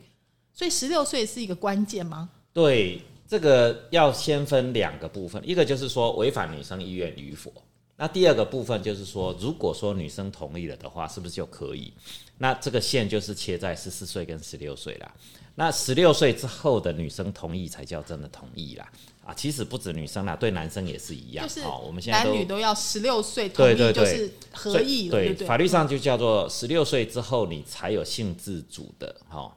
[0.52, 2.28] 所以十六岁是一个关键吗？
[2.52, 7.52] 对，这个要先分两个部分，一个就是说违反女生意愿与否。
[7.98, 11.92] 那第二个部分就是说，如果说女生同意了的话，是不是就可以？
[12.36, 15.14] 那这个线就是切在十四岁跟十六岁啦。
[15.54, 18.86] 那十六岁之后的女生同意才叫真的同意啦。
[19.26, 21.46] 啊，其实不止女生啦，对男生也是一样。
[21.46, 25.08] 就是我们现在男女都要十六岁同意，就是合意。
[25.08, 29.52] 对对，法律上就叫做十六岁之后你才有性自主的哈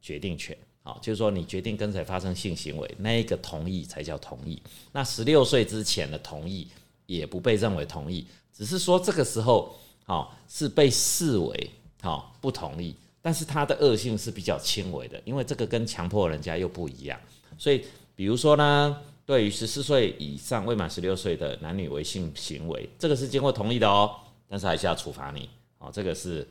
[0.00, 0.56] 决定权。
[0.82, 4.60] 好，就是说你决定跟谁发生性行为，那一个同意才叫同意。
[4.92, 6.66] 那十六岁之前的同意。
[7.10, 8.24] 也不被认为同意，
[8.56, 17.18] 只是说这个时候，好是被视为好不同意，但是它的恶性是比较轻微的，因为这个跟强迫人家又不一样。
[17.58, 18.96] 所以，比如说呢，
[19.30, 24.12] 对于十四岁以上未满十六岁的男女违性行为，这个是经过同意的哦，
[24.48, 26.44] 但是还是要处罚你，哦，这个是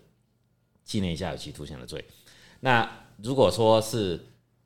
[0.85, 2.01] 纪念一下有期徒刑的罪。
[2.61, 4.17] 那如果说是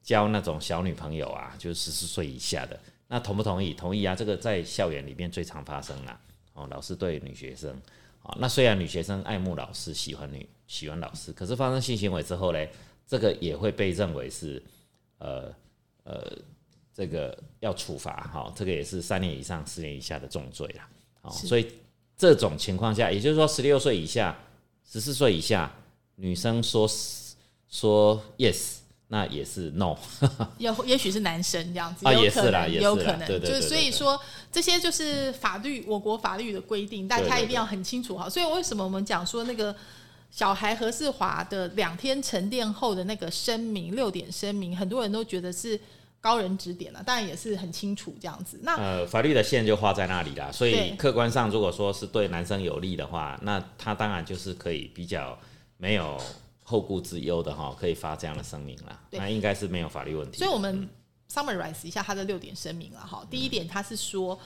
[0.04, 2.80] 交那种小女朋友啊，就是十四岁以下的。
[3.08, 3.74] 那同不同意？
[3.74, 4.16] 同意啊！
[4.16, 6.22] 这个在校园里面最常发生啦。
[6.54, 7.72] 哦，老师对女学生，
[8.22, 12.60] 啊，那虽然女学生爱慕老师，喜欢女喜欢老师，可是发生性行为之后呢，
[13.08, 14.62] 这个也会被认为是，
[15.18, 15.52] 呃
[16.04, 16.32] 呃，
[16.94, 20.88] 这个要处罚，哈，这个也是三年以上四年以下的重罪啦。
[21.22, 21.72] 哦，所以
[22.18, 24.38] 这种情况下，也就是说，十六岁以下、
[24.90, 25.72] 十四岁以下
[26.16, 26.90] 女生说
[27.70, 28.78] 说 yes。
[29.10, 29.96] 那也是 no。
[30.58, 34.20] 也也许是男生这样子，啊也是啦也有可能，就是所以说
[34.52, 38.28] 这些就是法律，我国法律的规定，大家一定要很清楚哈。
[38.28, 39.76] 所以为什么我们讲说那个
[40.32, 45.80] 小孩何世华的两天沉淀后的那个声明六点声明，很多人都觉得是
[46.24, 48.58] 高人指点了，当然也是很清楚这样子。
[48.64, 55.38] 那呃，法律的线就画在那里啦，所以客观上如果说是对男生有利的话，那他当然就是可以比较
[55.76, 56.18] 没有
[56.64, 60.38] 后顾之忧的哈，可以发这样的声明啦，那应该是没有法律问题。
[60.38, 60.88] 所以我们
[61.30, 63.28] summarize 一下他的六点声明了哈。
[63.30, 64.40] 第一点，他是说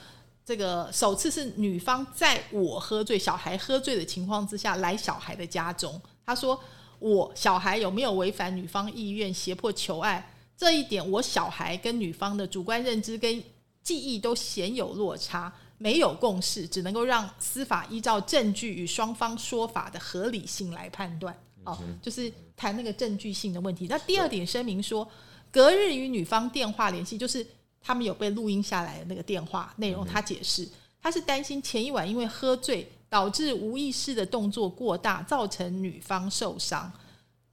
[0.44, 6.58] 这个首次是女方在我喝醉、小孩喝醉的情况之下来小孩的家中，他说
[6.98, 13.42] 我小孩有没有违反女方意愿胁迫求爱这一点，我小孩跟女方的主观认知跟
[13.82, 15.50] 记忆都鲜有落差。
[15.80, 21.32] 没有共识，只能够让司法依照证据与双方说法的合理性来判断。
[21.62, 23.86] 哦，就是谈那个证据性的问题。
[23.88, 25.08] 那第二点声明说，
[25.52, 27.46] 隔日与女方电话联系，就是
[27.80, 30.04] 他们有被录音下来的那个电话内容。
[30.04, 30.68] 他解释，
[31.00, 36.92] 他是担心前一晚因为喝醉导致无意识的动作过大，造成女方受伤，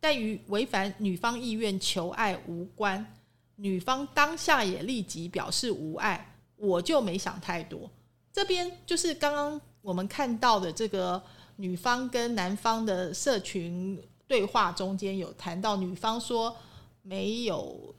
[0.06, 3.04] 但与违反女方意愿求爱无关。
[3.56, 7.90] 女方当下也立即表示无爱，我就没想太多。
[8.32, 11.20] 这边就是刚刚我们看到的这个
[11.56, 16.56] 女方跟男方的社群对话中间有谈到，女方说
[17.02, 17.96] 没有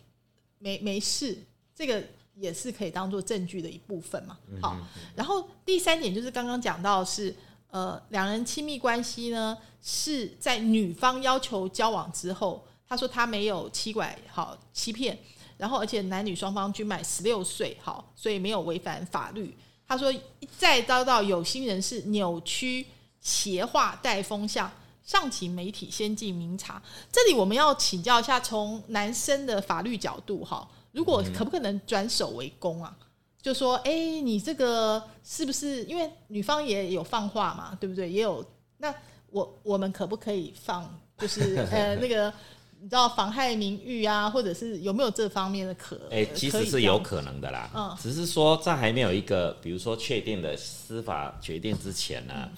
[0.60, 1.36] 没没事，
[1.74, 2.00] 这个
[2.36, 4.38] 也是可以当做证据的一部分嘛。
[4.62, 4.76] 好，
[5.16, 7.34] 然后第三点就是刚刚讲到是，
[7.76, 15.18] 呃，两人亲密关系呢是在女方要求交往之后，他说他没有欺拐好欺骗，
[15.58, 19.54] 然后而且男女双方均满十六岁，好，所以没有违反法律。
[19.86, 20.10] 他说
[20.56, 22.86] 再遭到有心人士扭曲、
[23.20, 24.72] 邪化、带风向。
[25.04, 26.82] 上请媒体先进明察。
[27.12, 32.96] 这里我们要请教一下，从男生的法律角度，哈，如果可不可能转守为攻啊？
[33.46, 38.10] 就说，哎、你这个是不是因为女方也有放话嘛，对不对？
[38.10, 38.44] 也有，
[38.78, 38.92] 那
[39.30, 40.92] 我我们可不可以放？
[41.18, 42.32] 就是 呃，那个
[42.80, 45.96] 你知道妨害名誉啊，或者是有没有这方面的可？
[46.10, 52.50] 哎、其实是有可能的啦，嗯只是说在还没有一个比如说确定的司法决定之前呢，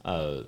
[0.00, 0.42] 呃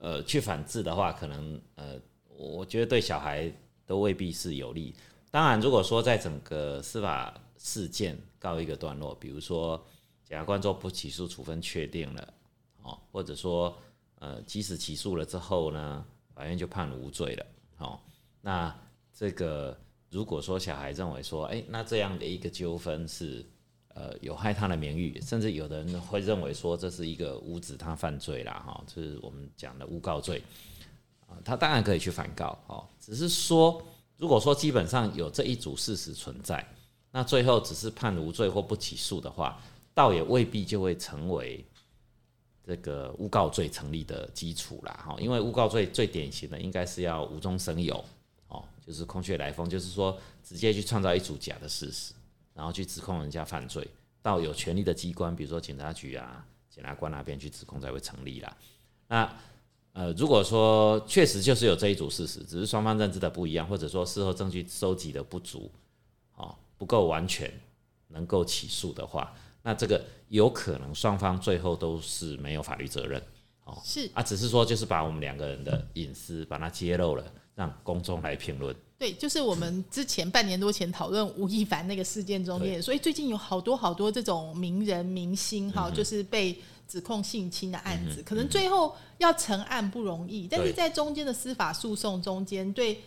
[0.00, 1.98] 呃，去反制的话，可能呃，
[2.36, 3.50] 我觉得对小孩
[3.86, 4.94] 都未必是有利。
[5.30, 9.82] 当然，如果说在整个司法事件告一个段落，比如说
[10.22, 12.34] 检察官做不起诉处分确定了，
[12.82, 13.74] 哦，或者说
[14.16, 16.04] 呃，即使起诉了之后呢，
[16.34, 17.46] 法院就判无罪了，
[17.78, 17.98] 哦，
[18.42, 18.74] 那
[19.14, 19.74] 这个
[20.10, 23.44] 如果说小孩认为说，哎、那这样的一个纠纷是
[23.88, 30.42] 呃有害他的名誉，甚至有的人会认为说这是一个无指他犯罪啦，哈，就是我们讲的诬告罪
[31.26, 33.82] 啊，他当然可以去反告，哦，只是说
[34.16, 36.66] 如果说基本上有这一组事实存在，
[37.16, 39.62] 那最后只是判无罪或不起诉的话，
[39.94, 41.64] 倒也未必就会成为
[42.66, 48.04] 这个诬告罪成立的基础啦，哈，因为诬告罪最典型的应该是要无中生有，
[48.48, 52.12] 哦，就是空穴来风，就是说直接去创造一组假的事实，
[52.52, 53.88] 然后去指控人家犯罪，
[54.20, 58.56] 到有权力的机关，比如说警察局啊、检察官那边去指控才会成立啦。
[59.06, 59.36] 那
[59.92, 65.70] 呃，如果说确实就是有这一组事实，只是双方认知的不一样，或者说事后证据收集的不足，
[66.34, 67.52] 哦，不够完全
[68.08, 69.32] 能够起诉的话，
[69.62, 73.22] 那这个有可能双方最后都是没有法律责任。
[73.64, 74.10] 哦是。
[74.14, 78.74] 啊，只是说就是把我们两个人的隐私把它揭露了，让公众来评论。
[78.96, 86.56] 对，就是我们之前半年多前讨论吴亦凡那个事件中间，所以最近有好多好多这种名人明星哈，嗯就是被
[86.86, 93.00] 指控性侵的案子，可能最后要成案不容易，但是在中间的司法诉讼中间，对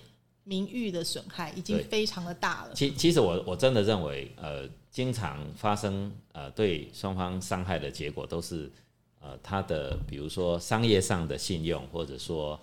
[0.48, 2.72] 名誉的损害已经非常的大了。
[2.74, 8.72] 其其实我我真的认为，呃，经常发生呃对双方伤害的结果都是
[9.20, 12.58] 呃他的比如说商业上的信用，或者说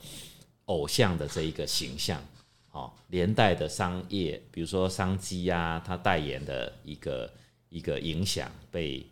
[0.64, 2.18] 偶像的这一个形象，
[2.72, 7.30] 哦，连带的商业，比如说商机啊，他代言的一个
[7.68, 9.04] 一个影响被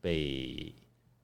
[0.00, 0.72] 被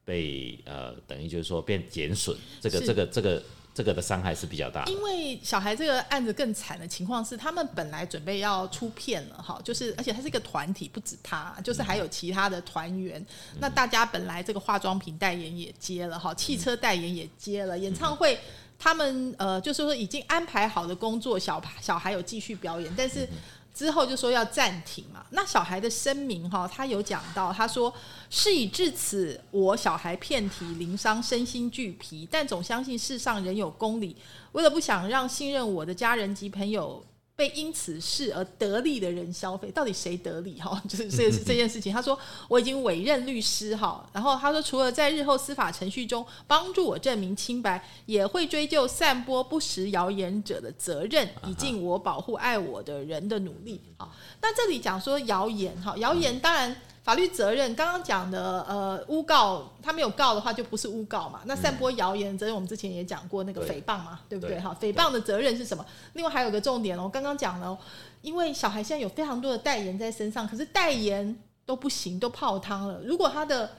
[0.04, 3.42] 被呃等于就是说变减损，这个这个这个
[3.76, 4.90] 这个的伤害是比较大的。
[4.90, 13.22] 因为小孩这个案子更惨的情况是，他们本来准备要出片了哈，就是而且他是一个团体，不止他，就是还有其他的团员。
[13.60, 18.38] 那大家本来这个化妆品代言也接了哈，汽车代言也接了，演唱会
[18.78, 23.28] 他们呃就是说已经安排好的工作，小小孩有继续表演，但是。
[23.76, 27.92] 之后就说要暂停嘛，那小孩的声明哈，他有讲到，他说
[28.30, 34.16] 事已至此，我小孩遍体鳞伤，身心俱疲，但总相信世上人有公理。
[34.52, 37.04] 为了不想让信任我的家人及朋友
[37.36, 40.58] 被因此事而得利的人消费，到底谁得利？
[40.58, 41.92] 哈， 就是这这件事情。
[41.92, 42.18] 他说
[42.48, 53.80] 我已经委任律师哈，然后他说除了在日后司法程序中帮助我证明清白，也会追究散播不实谣言者的责任，以尽我保护爱我的人的努力。
[53.98, 56.74] 好，那这里讲说谣言哈，谣言当然。
[57.06, 61.40] 法律责任刚刚讲的，呃，诬告他没有告的话，就不是诬告嘛。
[61.44, 64.58] 那散播谣言责任，我们之前也讲过那个诽谤嘛，对不对？
[64.58, 65.86] 哈，诽谤的责任是什么？
[66.14, 67.78] 另外还有个重点哦，刚刚讲了，
[68.22, 73.00] 因为小孩现在有非常多的代言在身上，可是代言都不行，都泡汤了。
[73.04, 73.70] 如果他的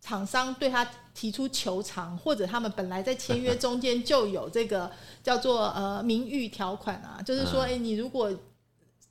[0.00, 4.88] 厂商对他提出求偿，或者他们本来在签约中间就有这个
[5.20, 8.32] 叫做呃名誉条款啊，就是说，哎，你如果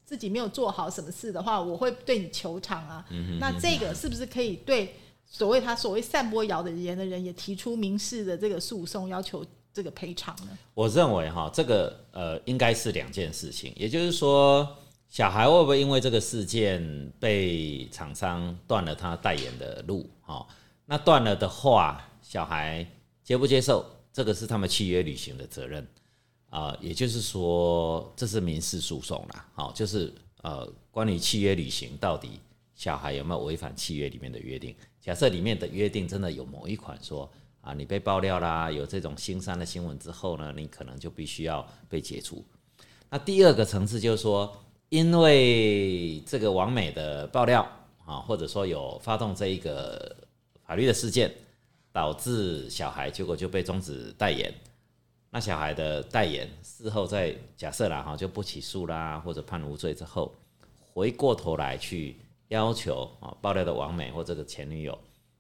[0.08, 3.06] 自己没有做好什么事的话，我会对你求偿啊。
[3.42, 10.58] 那这个是不是可以对所谓他所谓散播谣的言的人也提出民事的这个诉讼，要求这个赔偿呢？
[10.74, 13.74] 我认为哈，这个呃应该是两件事情。
[13.76, 14.66] 也就是说，
[15.10, 20.10] 小孩会不会因为这个事件被厂商断了他代言的路？
[20.22, 20.48] 哈，
[20.86, 22.88] 那断了的话，小孩
[23.26, 23.86] 接不接受？
[24.14, 25.86] 这个是他们契约履行的责任。
[26.50, 32.40] 啊，也就是说，这是民事诉讼啦，好，就是呃，关于契约履行，到底
[32.74, 34.74] 小孩有没有违反契约里面的约定？
[35.02, 37.30] 假设里面的约定真的有某一款说
[37.62, 42.44] 啊，你被爆料啦，有这种新三的新闻之后呢，你可能就必须要被解除。
[43.10, 44.56] 那第二个层次就是说，
[44.90, 47.68] 因为这个王美的爆料
[48.06, 50.16] 啊，或者说有发动这一个
[50.66, 51.34] 法律的事件，
[51.92, 54.54] 导致小孩结果就被终止代言。
[55.38, 60.34] 那小孩的代言事后再假设啦哈就不起诉啦或者判无罪之后，
[60.92, 64.98] 回过头来去要求啊爆料的王美或这个前女友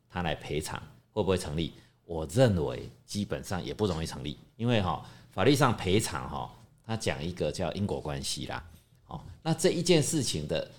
[0.08, 0.80] 他来赔偿
[1.12, 1.74] 会不会成立？
[2.06, 6.54] 我认为基本上也不容易成立，因为哈法律上赔偿哈
[6.86, 8.64] 他讲一个叫因果关系啦，
[9.08, 10.70] 哦那这一件事情的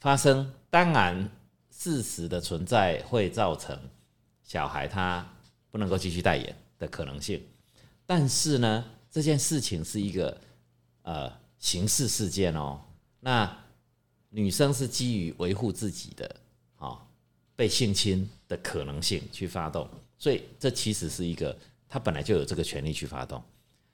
[0.00, 1.28] 发生，当然
[1.68, 3.78] 事实的存在会造成
[4.42, 5.30] 小孩他
[5.70, 7.42] 不能够继续代言的可能性。
[8.06, 10.38] 但是呢，这件事情是一个
[11.02, 12.80] 呃刑事事件哦。
[13.20, 13.50] 那
[14.28, 16.36] 女生是基于维护自己的
[16.76, 16.98] 啊
[17.56, 19.88] 被性侵的可能性去发动，
[20.18, 21.56] 所以这其实是一个
[21.88, 23.42] 她本来就有这个权利去发动。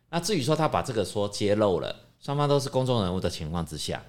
[0.08, 4.04] 那至于说她把这个说揭露了，双方都是公众人物的情况之下，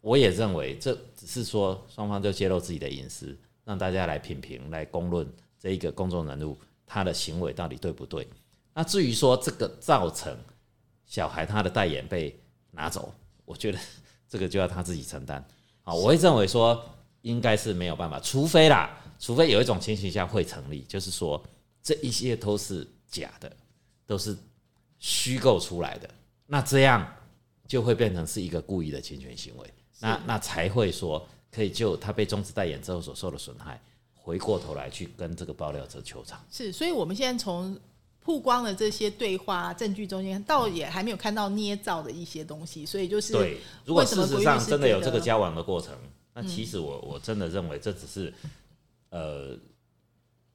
[0.00, 8.26] 我也认为这只是说双方就揭露自己的隐私，让大家来品评、来公论这一个公众人物他的行为到底对不对。
[8.74, 10.34] 那至于说这个造成
[11.04, 12.34] 小孩他的代言被
[12.70, 13.12] 拿走，
[13.44, 13.78] 我觉得
[14.28, 15.44] 这个就要他自己承担。
[15.84, 16.82] 啊，我会认为说
[17.20, 21.42] 应该是没有办法，除非啦，除非有一种情形下会成立，就是说
[21.82, 23.54] 这一些都是假的，
[24.06, 24.34] 都是
[24.98, 26.08] 虚构出来的，
[26.46, 27.06] 那这样
[27.66, 33.78] 就会变成是一个故意的侵权行为，那那才会说可以就他被终止代言之后所受的损害，
[34.14, 36.42] 回过头来去跟这个爆料者求偿。
[36.50, 37.78] 是，所以我们现在从。
[38.24, 43.60] 曝光的这些对话证据中间，倒也还没有看到捏造的一些东西，所以就是对。
[43.84, 45.92] 如果事实上真的有这个交往的过程，
[46.32, 48.32] 那其实我我真的认为这只是
[49.10, 49.56] 呃，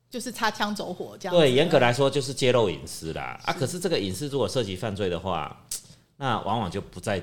[0.10, 1.36] 就是擦枪走火这样。
[1.36, 3.40] 对，严格来说就是揭露隐私啦。
[3.44, 5.66] 啊，可是这个隐私如果涉及犯罪的话，
[6.16, 7.20] 那往往就不再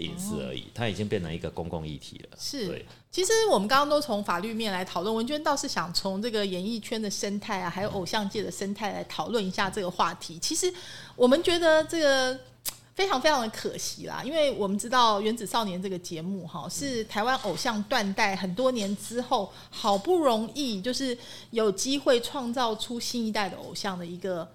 [0.00, 2.36] 隐私而已，它已经变成一个公共议题了。
[2.38, 2.84] 是。
[3.10, 10.38] 其实我们刚刚都从法律面来讨论，文娟倒是想从这个演艺圈的生态啊，还有偶像界的生态来讨论一下这个话题。
[10.38, 10.70] 其实
[11.14, 12.38] 我们觉得这个
[12.94, 21.16] 非常非常的可惜啦，因为我们知道《原子少年》这个节目哈，是台湾偶像断代很多年之后，好不容易就是
[21.52, 24.46] 有机会创造出新一代的偶像的一个，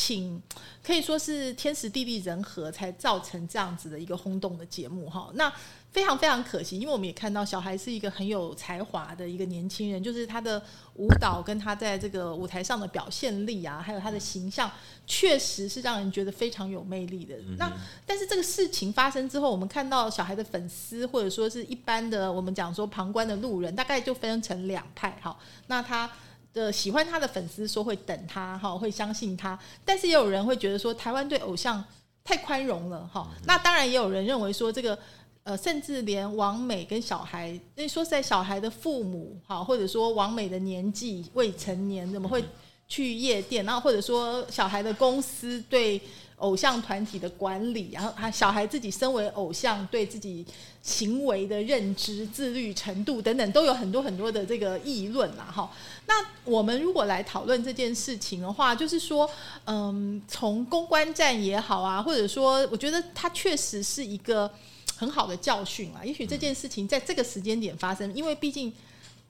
[0.00, 0.40] 请
[0.82, 5.30] 可以说是天时地利人和才造成这样子的一个轰动的节目哈。
[5.34, 5.52] 那
[5.92, 10.62] 非常非常可惜，因为我们也看到小孩是一个很有才华的一个年轻人，就是他的
[10.94, 14.70] 舞蹈跟他在这个舞台上的表现力啊，还有他的形象，
[15.06, 17.34] 确实是让人觉得非常有魅力的。
[17.58, 17.70] 那
[18.06, 25.36] 但是这个事情发生之后，我们看到小孩的粉丝或者说是一般的我们讲说旁观的路人，大概就分成两派哈。
[25.66, 26.08] 那他
[26.52, 31.84] 的喜欢他的粉丝说会等他哈，会相信他，但是也有人会觉得说台湾对偶像
[32.24, 33.30] 太宽容了哈。
[33.44, 34.98] 那当然也有人认为说这个。
[35.42, 42.44] 呃，甚至连王美跟小孩，那说实在，小孩的父母哈，或者说王美的年纪未成年，怎么会
[42.86, 43.64] 去夜店？
[43.64, 45.98] 然后或者说小孩的公司对
[46.40, 50.44] 偶像团体的管理，然后他小孩自己身为偶像，对自己
[50.82, 55.44] 行为的认知、自律程度等等，都有很多很多的这个议论啦。
[55.44, 55.70] 哈，
[56.06, 56.14] 那
[56.44, 59.30] 我们如果来讨论这件事情的话，就是说，
[59.64, 64.50] 嗯，从公关战也好啊，或者说，我觉得它确实是一个。
[64.96, 66.04] 很好的教训啊。
[66.04, 68.70] 也许这件事情在这个时间点发生，因为毕竟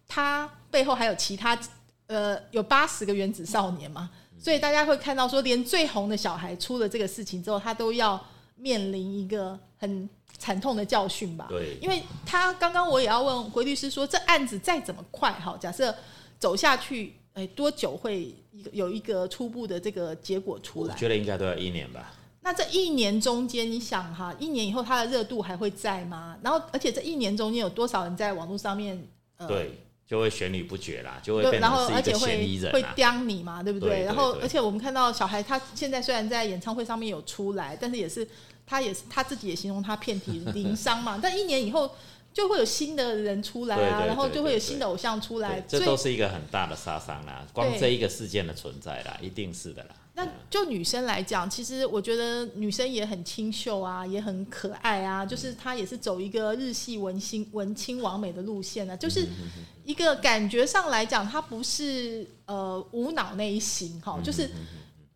[0.08, 1.56] 它背后还有其他
[2.08, 4.10] 呃有八十个原子少年嘛，
[4.40, 8.18] 所以大家会看到说，连最红的小孩出了这个事情之后，他都要
[8.56, 11.46] 面临一个很惨痛的教训吧。
[11.50, 15.94] 对，因为他刚刚我也要问回律师说，这案子再怎么快，哈，假设
[16.38, 20.94] 走下去，哎，多久会一个有一个初步的这个结果出来？
[20.94, 22.14] 我觉得应该都要一年吧。
[22.42, 26.34] 那这一年中间，你想哈，一年以后它的热度还会在吗？
[26.42, 29.06] 然后，而且这一年中间有多少人在网络上面？
[29.36, 29.78] 呃、对，
[30.10, 32.92] 就会旋律不绝啦，就会变然后成是一个而且会嫌疑人会啊。
[32.96, 38.26] 刁你嘛，对不对对然后，而且我们看到小孩他现在虽然在演唱会上面有出来，但是也是
[38.66, 41.16] 他也是他自己也形容他遍体鳞伤嘛。
[41.22, 41.88] 但一年以后
[42.32, 47.46] 就会有新的人出来啊，然后就会有新的偶像出来，，这都是一个很大的杀伤啦。
[47.52, 49.90] 光这一个事件的存在啦，一定是的啦。
[50.14, 59.26] 那就女生来讲，其实我觉得女生也很清秀啊，也很可爱啊，就是她也是走一个日系文青文青完美的路线啊，就是
[59.84, 64.50] 一个感觉上来讲，她不是呃无脑那一型哈，就是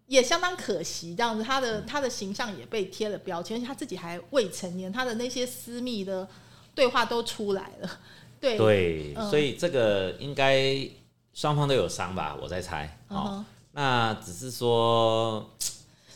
[0.06, 6.26] 也相当可惜这样子，她的她的形象也被贴了标签，而且她自己还未成年，她的那些私密的
[6.75, 7.91] 对话都出来了，
[8.41, 9.31] 对，对，嗯。
[9.31, 10.89] 所以这个应该
[11.33, 12.99] 双方都有伤吧，我在猜。
[13.09, 13.45] 哦，嗯
[13.77, 15.51] 那只是说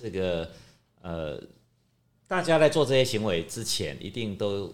[0.00, 0.48] 这个
[1.02, 1.36] 呃，
[2.28, 4.72] 大家在做这些行为之前，一定都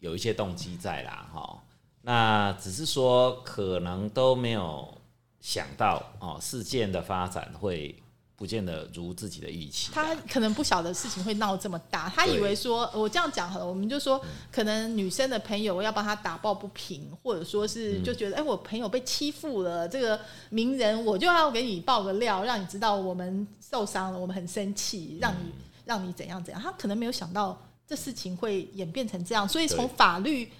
[0.00, 1.62] 有一些动机在啦，哈、
[2.02, 4.98] 那只是说可能都没有
[5.40, 7.94] 想到哦，事件的发展会
[8.40, 9.92] 不见得如自己的预期啊。
[9.92, 14.18] 他可能不晓得事情会闹这么大，他以为说，我这样讲好了，我们就说，
[14.50, 20.18] 可能女生的朋友要帮他打抱不平，或者说是就觉得，哎、我朋友被欺负了，这个
[20.48, 25.52] 名人我就要给你爆个料，让你知道我们受伤了，我们很生气，让你
[25.84, 26.62] 让你怎样怎样。
[26.62, 30.50] 他可能没有想到这事情会演变成这样，所以从法律。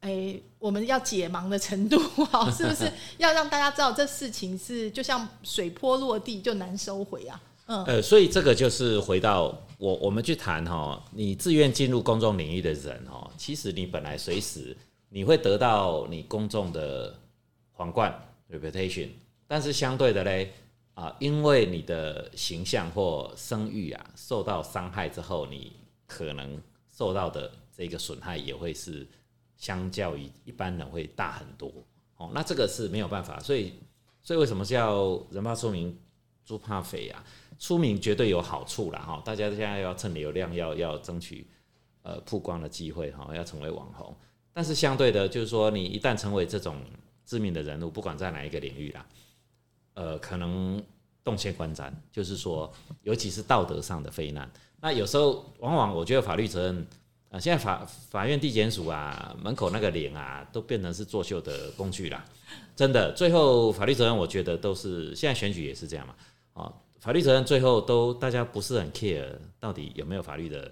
[0.00, 1.96] 哎，我们要解盲的程度
[2.30, 7.42] 啊， 是不是要让大家知道这事情是就像水波落地就难收回啊？
[7.66, 14.76] 嗯，呃，所以这个就是回到我我们去谈哈，你自愿进入公众领域的人哈，其实你本来随时
[15.08, 17.12] 你会得到你公众的
[17.72, 18.14] 皇冠
[18.52, 19.08] reputation，
[19.48, 20.52] 但是相对的嘞
[20.94, 25.72] 啊，因为你的形象或声誉啊受到伤害之后，你
[26.06, 26.60] 可能
[26.96, 29.04] 受到的这个损害也会是
[29.56, 31.72] 相较于一般人会大很多
[32.16, 32.30] 哦。
[32.34, 33.72] 那这个是没有办法，所以
[34.22, 35.98] 所以为什么叫人怕出名
[36.44, 37.24] 猪怕肥啊？
[37.58, 41.46] 出名绝对有好处啦哈，大家现在要蹭流量，要要争取
[42.02, 44.14] 呃曝光的机会哈，要成为网红。
[44.52, 46.80] 但是相对的，就是说你一旦成为这种
[47.24, 49.06] 知名的人物，不管在哪一个领域啦，
[49.94, 50.82] 呃，可能
[51.24, 52.70] 动牵观瞻，就是说，
[53.02, 54.50] 尤其是道德上的非难。
[54.80, 56.86] 那有时候往往我觉得法律责任
[57.38, 62.24] 现在法法院地检署啊门口那个脸啊，都变成是作秀的工具啦。
[62.74, 66.14] 真的，最后法律责任，我觉得都是现在选举也是这样嘛。
[66.52, 69.26] 啊，法律责任最后都大家不是很 care
[69.58, 70.70] 到底有没有法律的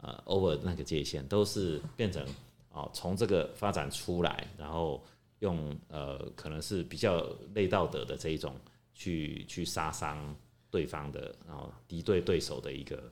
[0.00, 2.24] 呃 over 那个界限，都是变成
[2.72, 5.02] 哦从这个发展出来，然后
[5.40, 8.54] 用呃可能是比较类道德的这一种
[8.94, 10.34] 去去杀伤
[10.70, 13.02] 对方的，然后敌对对手的一个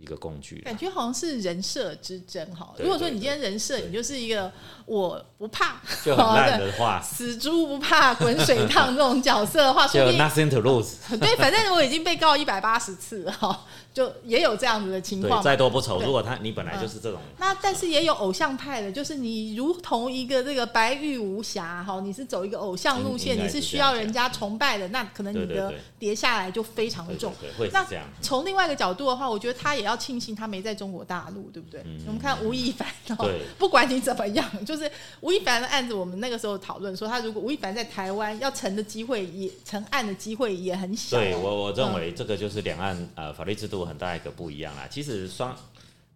[0.00, 0.60] 一个工具。
[0.64, 2.72] 感觉好像是人设之争哈。
[2.78, 4.50] 如果说你今天人设，你就是一个
[4.86, 10.94] 我不怕，就很烂 的话，死猪不怕滚水烫这种角色的话， 就 nothing to lose。
[11.18, 13.64] 对，反正我已经被告一百八十次了哈，
[13.98, 15.42] 就也有这样子的情，况。
[15.42, 16.00] 再多不愁。
[16.00, 27.34] 如果他你本来就是这种，那但是也有偶像派的，就是你如同一个这个白玉无瑕哈，你是走一个偶像路线，你是需要人家崇拜的，那可能你的跌下来就非常的重
[27.72, 28.04] 那这样。
[28.22, 31.84] 从另外一个角度的话，我觉得他也要庆幸他没在中国大陆，对不对？
[32.06, 32.86] 我们看吴亦凡，
[33.16, 34.88] 哦对不管你怎么样，就是
[35.22, 41.18] 吴亦凡的案子，我们那个时候讨论说，他如果吴亦凡在台湾要成的机会也成案的机会也很小。
[41.18, 44.86] 对我我认为这个就是两岸呃法律制度很大一个不一样啦。
[44.88, 45.56] 其实双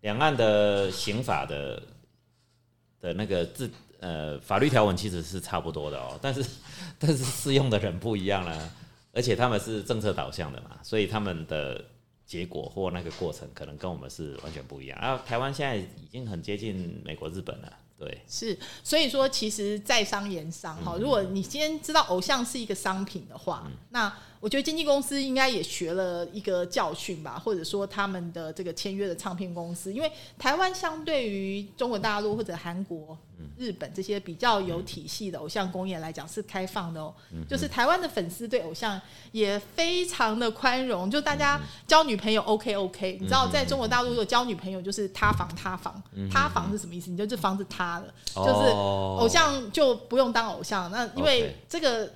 [0.02, 1.82] 两岸的刑法的
[3.00, 3.70] 的那个字
[4.00, 6.44] 呃法律条文其实是差不多的哦， 但是
[6.98, 8.70] 但是适用的人不一样啦，
[9.12, 11.84] 而且他们是政策导向的嘛，所以他们的
[12.26, 14.98] 结果或那个过程可能跟我们是完全不一样。
[14.98, 18.22] 啊台湾现在已经很接近美国、日本了，对。
[18.26, 20.96] 是，所以说其实在商言商哈。
[20.98, 24.12] 如果你今天知道偶像是一个商品的话，那
[24.42, 33.16] 我觉得经纪公司应该也学了一个教训吧，或者说他们的这个签约的唱片公司，因为台湾相对于中国大陆或者韩国，
[33.56, 37.14] 日本这些比较有体系的偶像工业来讲是开放的哦。
[37.48, 43.18] 就是台湾的粉丝对偶像也非常的宽容，就大家交女朋友 OK OK。
[43.20, 47.12] 你知道，在中国大陆如果交女朋友就是塌房塌房，塌房是什么意思？
[47.12, 50.90] 你就这房子塌了，就是偶像就不用当偶像。
[50.90, 52.10] 那因为这个。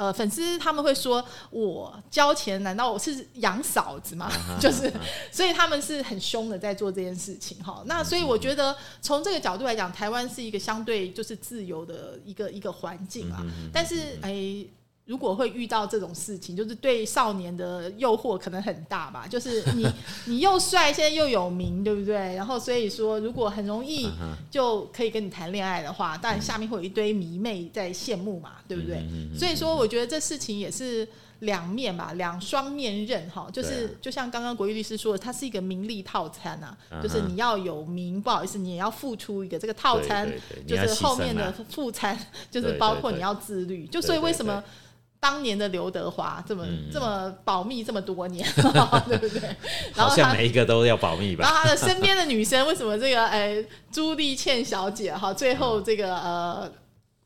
[0.00, 4.32] 呃，粉丝他们会说，我交钱，难道我是养嫂子吗？
[4.58, 4.90] 就是，
[5.30, 7.82] 所以他们是很凶的在做这件事情哈。
[7.84, 13.44] 那所以我觉得从这个角度来讲，台湾是一个相对就是自由的一个一个环境啊。
[13.70, 14.64] 但是哎。
[15.10, 19.26] 如果会遇到这种事情，就是对少年的诱惑可能很大吧。
[19.26, 19.84] 就是你
[20.26, 22.36] 你又帅，现在又有名，对不对？
[22.36, 24.08] 然后所以说，如果很容易
[24.52, 29.04] 就可以跟你谈恋爱的话，当然下面会有一堆迷妹在羡慕嘛，对不对？
[29.36, 31.08] 所以说，我觉得这事情也是
[31.40, 33.48] 两面吧，两双面刃哈。
[33.52, 40.32] 就是就像刚刚国玉律师说的，它是一个名利套餐啊，就是你要有名，不好意思，你也要付出一个这个套餐，
[40.68, 42.16] 就是后面的副餐，
[42.48, 43.88] 就是包括你要自律。
[43.88, 44.62] 就所以为什么？
[45.20, 48.48] 当年的刘德华这么这么保密这么多年，
[49.06, 49.54] 对不对？
[49.94, 51.44] 好像每一个都要保密吧。
[51.44, 53.62] 然后他的身边的女生为什么这个哎
[53.92, 56.70] 朱丽倩小姐哈，最后这个呃。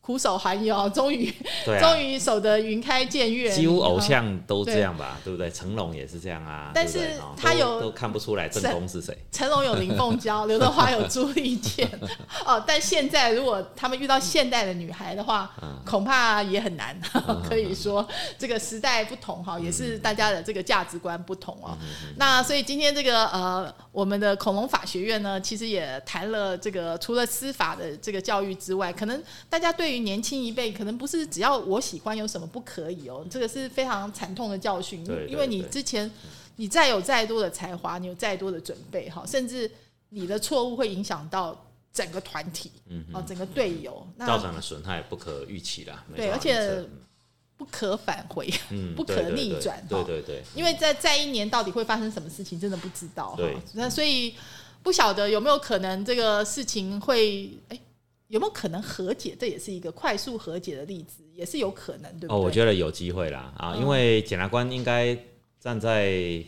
[0.04, 1.32] 苦守寒窑，终于
[1.80, 3.50] 终于守得云开见月。
[3.50, 5.50] 几乎偶像都这样吧，对不对？
[5.50, 6.70] 成龙也是这样啊。
[6.74, 9.16] 但是他有都看不出来正宫是谁。
[9.32, 11.88] 成龙有林凤娇， 刘德华有朱丽倩。
[12.44, 15.50] 哦，但现在如果他们遇到现代的女孩的话，
[15.86, 16.94] 恐怕也很难。
[17.48, 21.74] 可以说这个时代不同哈，也是大家的这个价值观不同哦。
[22.18, 35.04] 那所以今天这个呃，我们的恐龙法学院呢，其实也谈了这个除了司法的这个教育之外，可能大家对年轻一辈可能不是只要我喜欢有什么不可以哦，这个是非常惨痛的教训。
[35.28, 36.10] 因为你之前
[36.56, 39.70] 你再有再多的才华，你有再多的准备哈，甚至
[40.10, 46.04] 你的错误会影响到整个团体，嗯，哦，整个队友，那造成的损害不可预期啦。
[46.14, 46.84] 对，而且
[47.56, 49.84] 不可返回，嗯，不可 逆转。
[49.88, 53.34] 对对对，因为在在一年到底会发生什么事情，真的不知道。
[53.36, 54.34] 对，那所以
[54.82, 57.78] 不晓得有没有可能这个事情会哎。
[58.34, 59.36] 有没有可能和解？
[59.38, 62.28] 这也是一个快速和解的例子，也是有可能，对？
[62.28, 65.16] 哦，我觉得有机会啦啊，因为检察官应该
[65.60, 66.44] 站在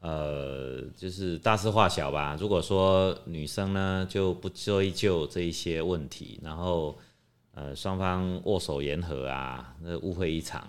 [0.00, 2.34] 呃，就是大事化小吧。
[2.40, 6.96] 如果说女生呢就不追究这一些问题，然后
[7.52, 10.66] 呃双方握手言和啊，那误会一场，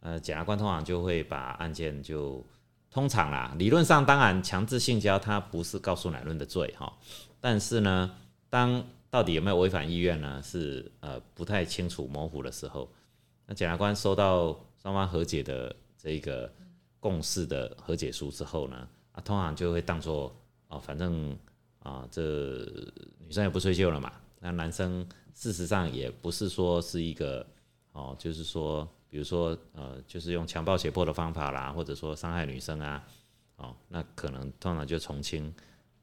[0.00, 2.44] 呃，检察官通常就会把案件就
[2.90, 6.92] 通常啦，理论上当然强制性交它不是告诉乃论的罪哈，
[7.40, 8.10] 但是呢，
[8.50, 10.42] 当到底有没有违反意愿呢？
[10.42, 12.88] 是呃不太清楚、模糊的时候，
[13.44, 16.50] 那检察官收到双方和解的这个
[16.98, 20.34] 共识的和解书之后呢，啊，通常就会当做
[20.66, 21.36] 啊，反正
[21.80, 22.22] 啊，这
[23.18, 24.10] 女生也不追究了嘛。
[24.40, 27.46] 那男生事实上也不是说是一个
[27.92, 33.04] 哦，就是说，比如说呃，就是用强暴胁迫的方法啦，或者说伤害女生啊，
[33.56, 35.54] 哦，那可能通常就从轻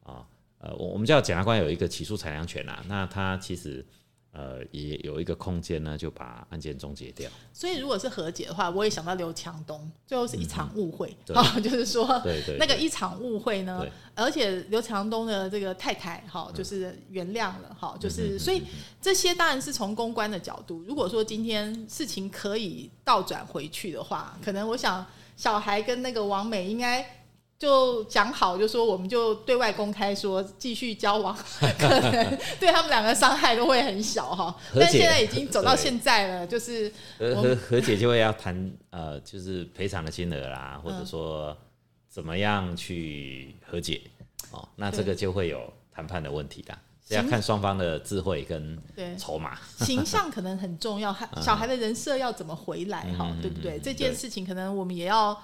[0.04, 0.24] 啊。
[0.62, 3.86] 呃，我我们叫检察官有一个起诉裁量权啊，那他其实
[4.34, 7.32] 呃也有一个空间呢，就把案件终结掉。
[7.54, 12.06] 所以如果是和解的话，我也想到刘强东，最后是一场误会啊， 就是说
[12.60, 13.86] 那个一场误会呢，
[14.16, 18.62] 而且刘强东的这个太太哈，就是原谅了哈，就是所以
[19.02, 25.06] 这些当然是从公关的角度，如果说今天事情可以倒转回去的话，可能我想
[25.38, 27.16] 小孩跟那个王美应该。
[27.60, 31.36] 就讲好，就说我们就对外公开说继续交往，
[31.78, 34.56] 可能对他们两个伤害都会很小哈。
[34.74, 41.56] 但现在已经走到现在了，就是和和解就会要谈呃，就是赔偿的金额啦，或者说
[42.08, 44.00] 怎么样去和解
[44.52, 45.62] 哦，那这个就会有
[45.94, 46.74] 谈判的问题的，
[47.10, 48.82] 要看双方的智慧跟
[49.18, 49.58] 筹码。
[49.80, 53.78] 形象可能很重要， 小孩的人设要怎么回来哈，对不对？
[53.80, 55.38] 这件事情可能我们也要。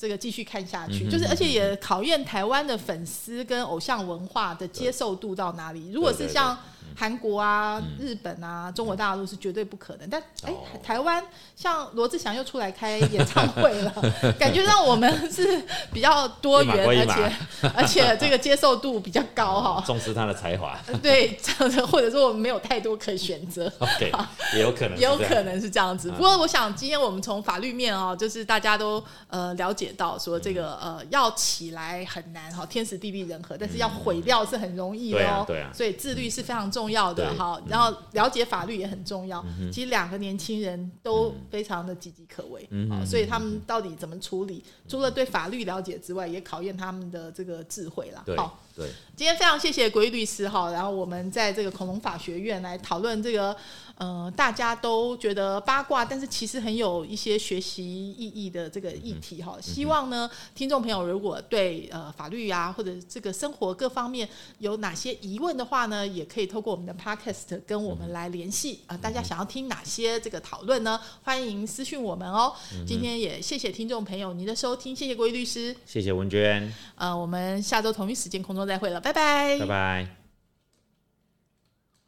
[0.00, 5.90] 这个继续看下去，就是而且也考验台湾的粉丝跟偶像文化的接受度到哪里。
[5.92, 6.56] 如果是像。
[6.96, 10.52] 韩国啊、日本啊、中国大陆是绝对不可能，但哎，
[10.82, 11.24] 台湾
[11.56, 13.92] 像罗志祥又出来开演唱会了，
[14.38, 15.62] 感觉让我们是
[15.92, 17.32] 比较多元，而且
[17.74, 19.82] 而且这个接受度比较高哈。
[19.86, 24.12] 重视他的才华，对，这样子，或者说我们没有太多可以选择，OK，
[24.54, 26.10] 也有可能，也有可能是这样子。
[26.10, 36.80] 不过我想今天我们从法律面啊，就是大家都呃了解到说这个呃要起来很难哈，天时地利人和，但是要毁掉是很容易哦，对啊，所以自律是非常重。
[36.80, 39.44] 重要的哈，然后了解法律也很重要。
[39.70, 48.24] 其实两个年轻人都非常的岌岌可危，嗯所以他们到底怎么处理，除了对法律了解之外，也考验他们的这个智慧啦。
[48.34, 53.54] 好，对，今天非常谢谢国义律师哈，然后我们在这个恐龙法学院来讨论这个，
[54.00, 59.58] 呃，大家都觉得八卦，但是其实很有一些学习意义的这个议题哈。
[59.60, 64.26] 希望呢，听众朋友如果对呃法律啊或者这个生活各方面
[64.56, 70.98] 有哪些疑问的话呢，也可以透过我们的 podcast 跟我们来联系啊、大家想要听哪些这个讨论呢？
[71.22, 72.54] 欢迎私讯我们哦。
[72.86, 75.76] 今天也谢谢听众朋友您的收听，谢谢国义律师。
[75.84, 80.19] 谢谢文娟，呃，我们下周同一时间空中再会了，拜拜，拜拜。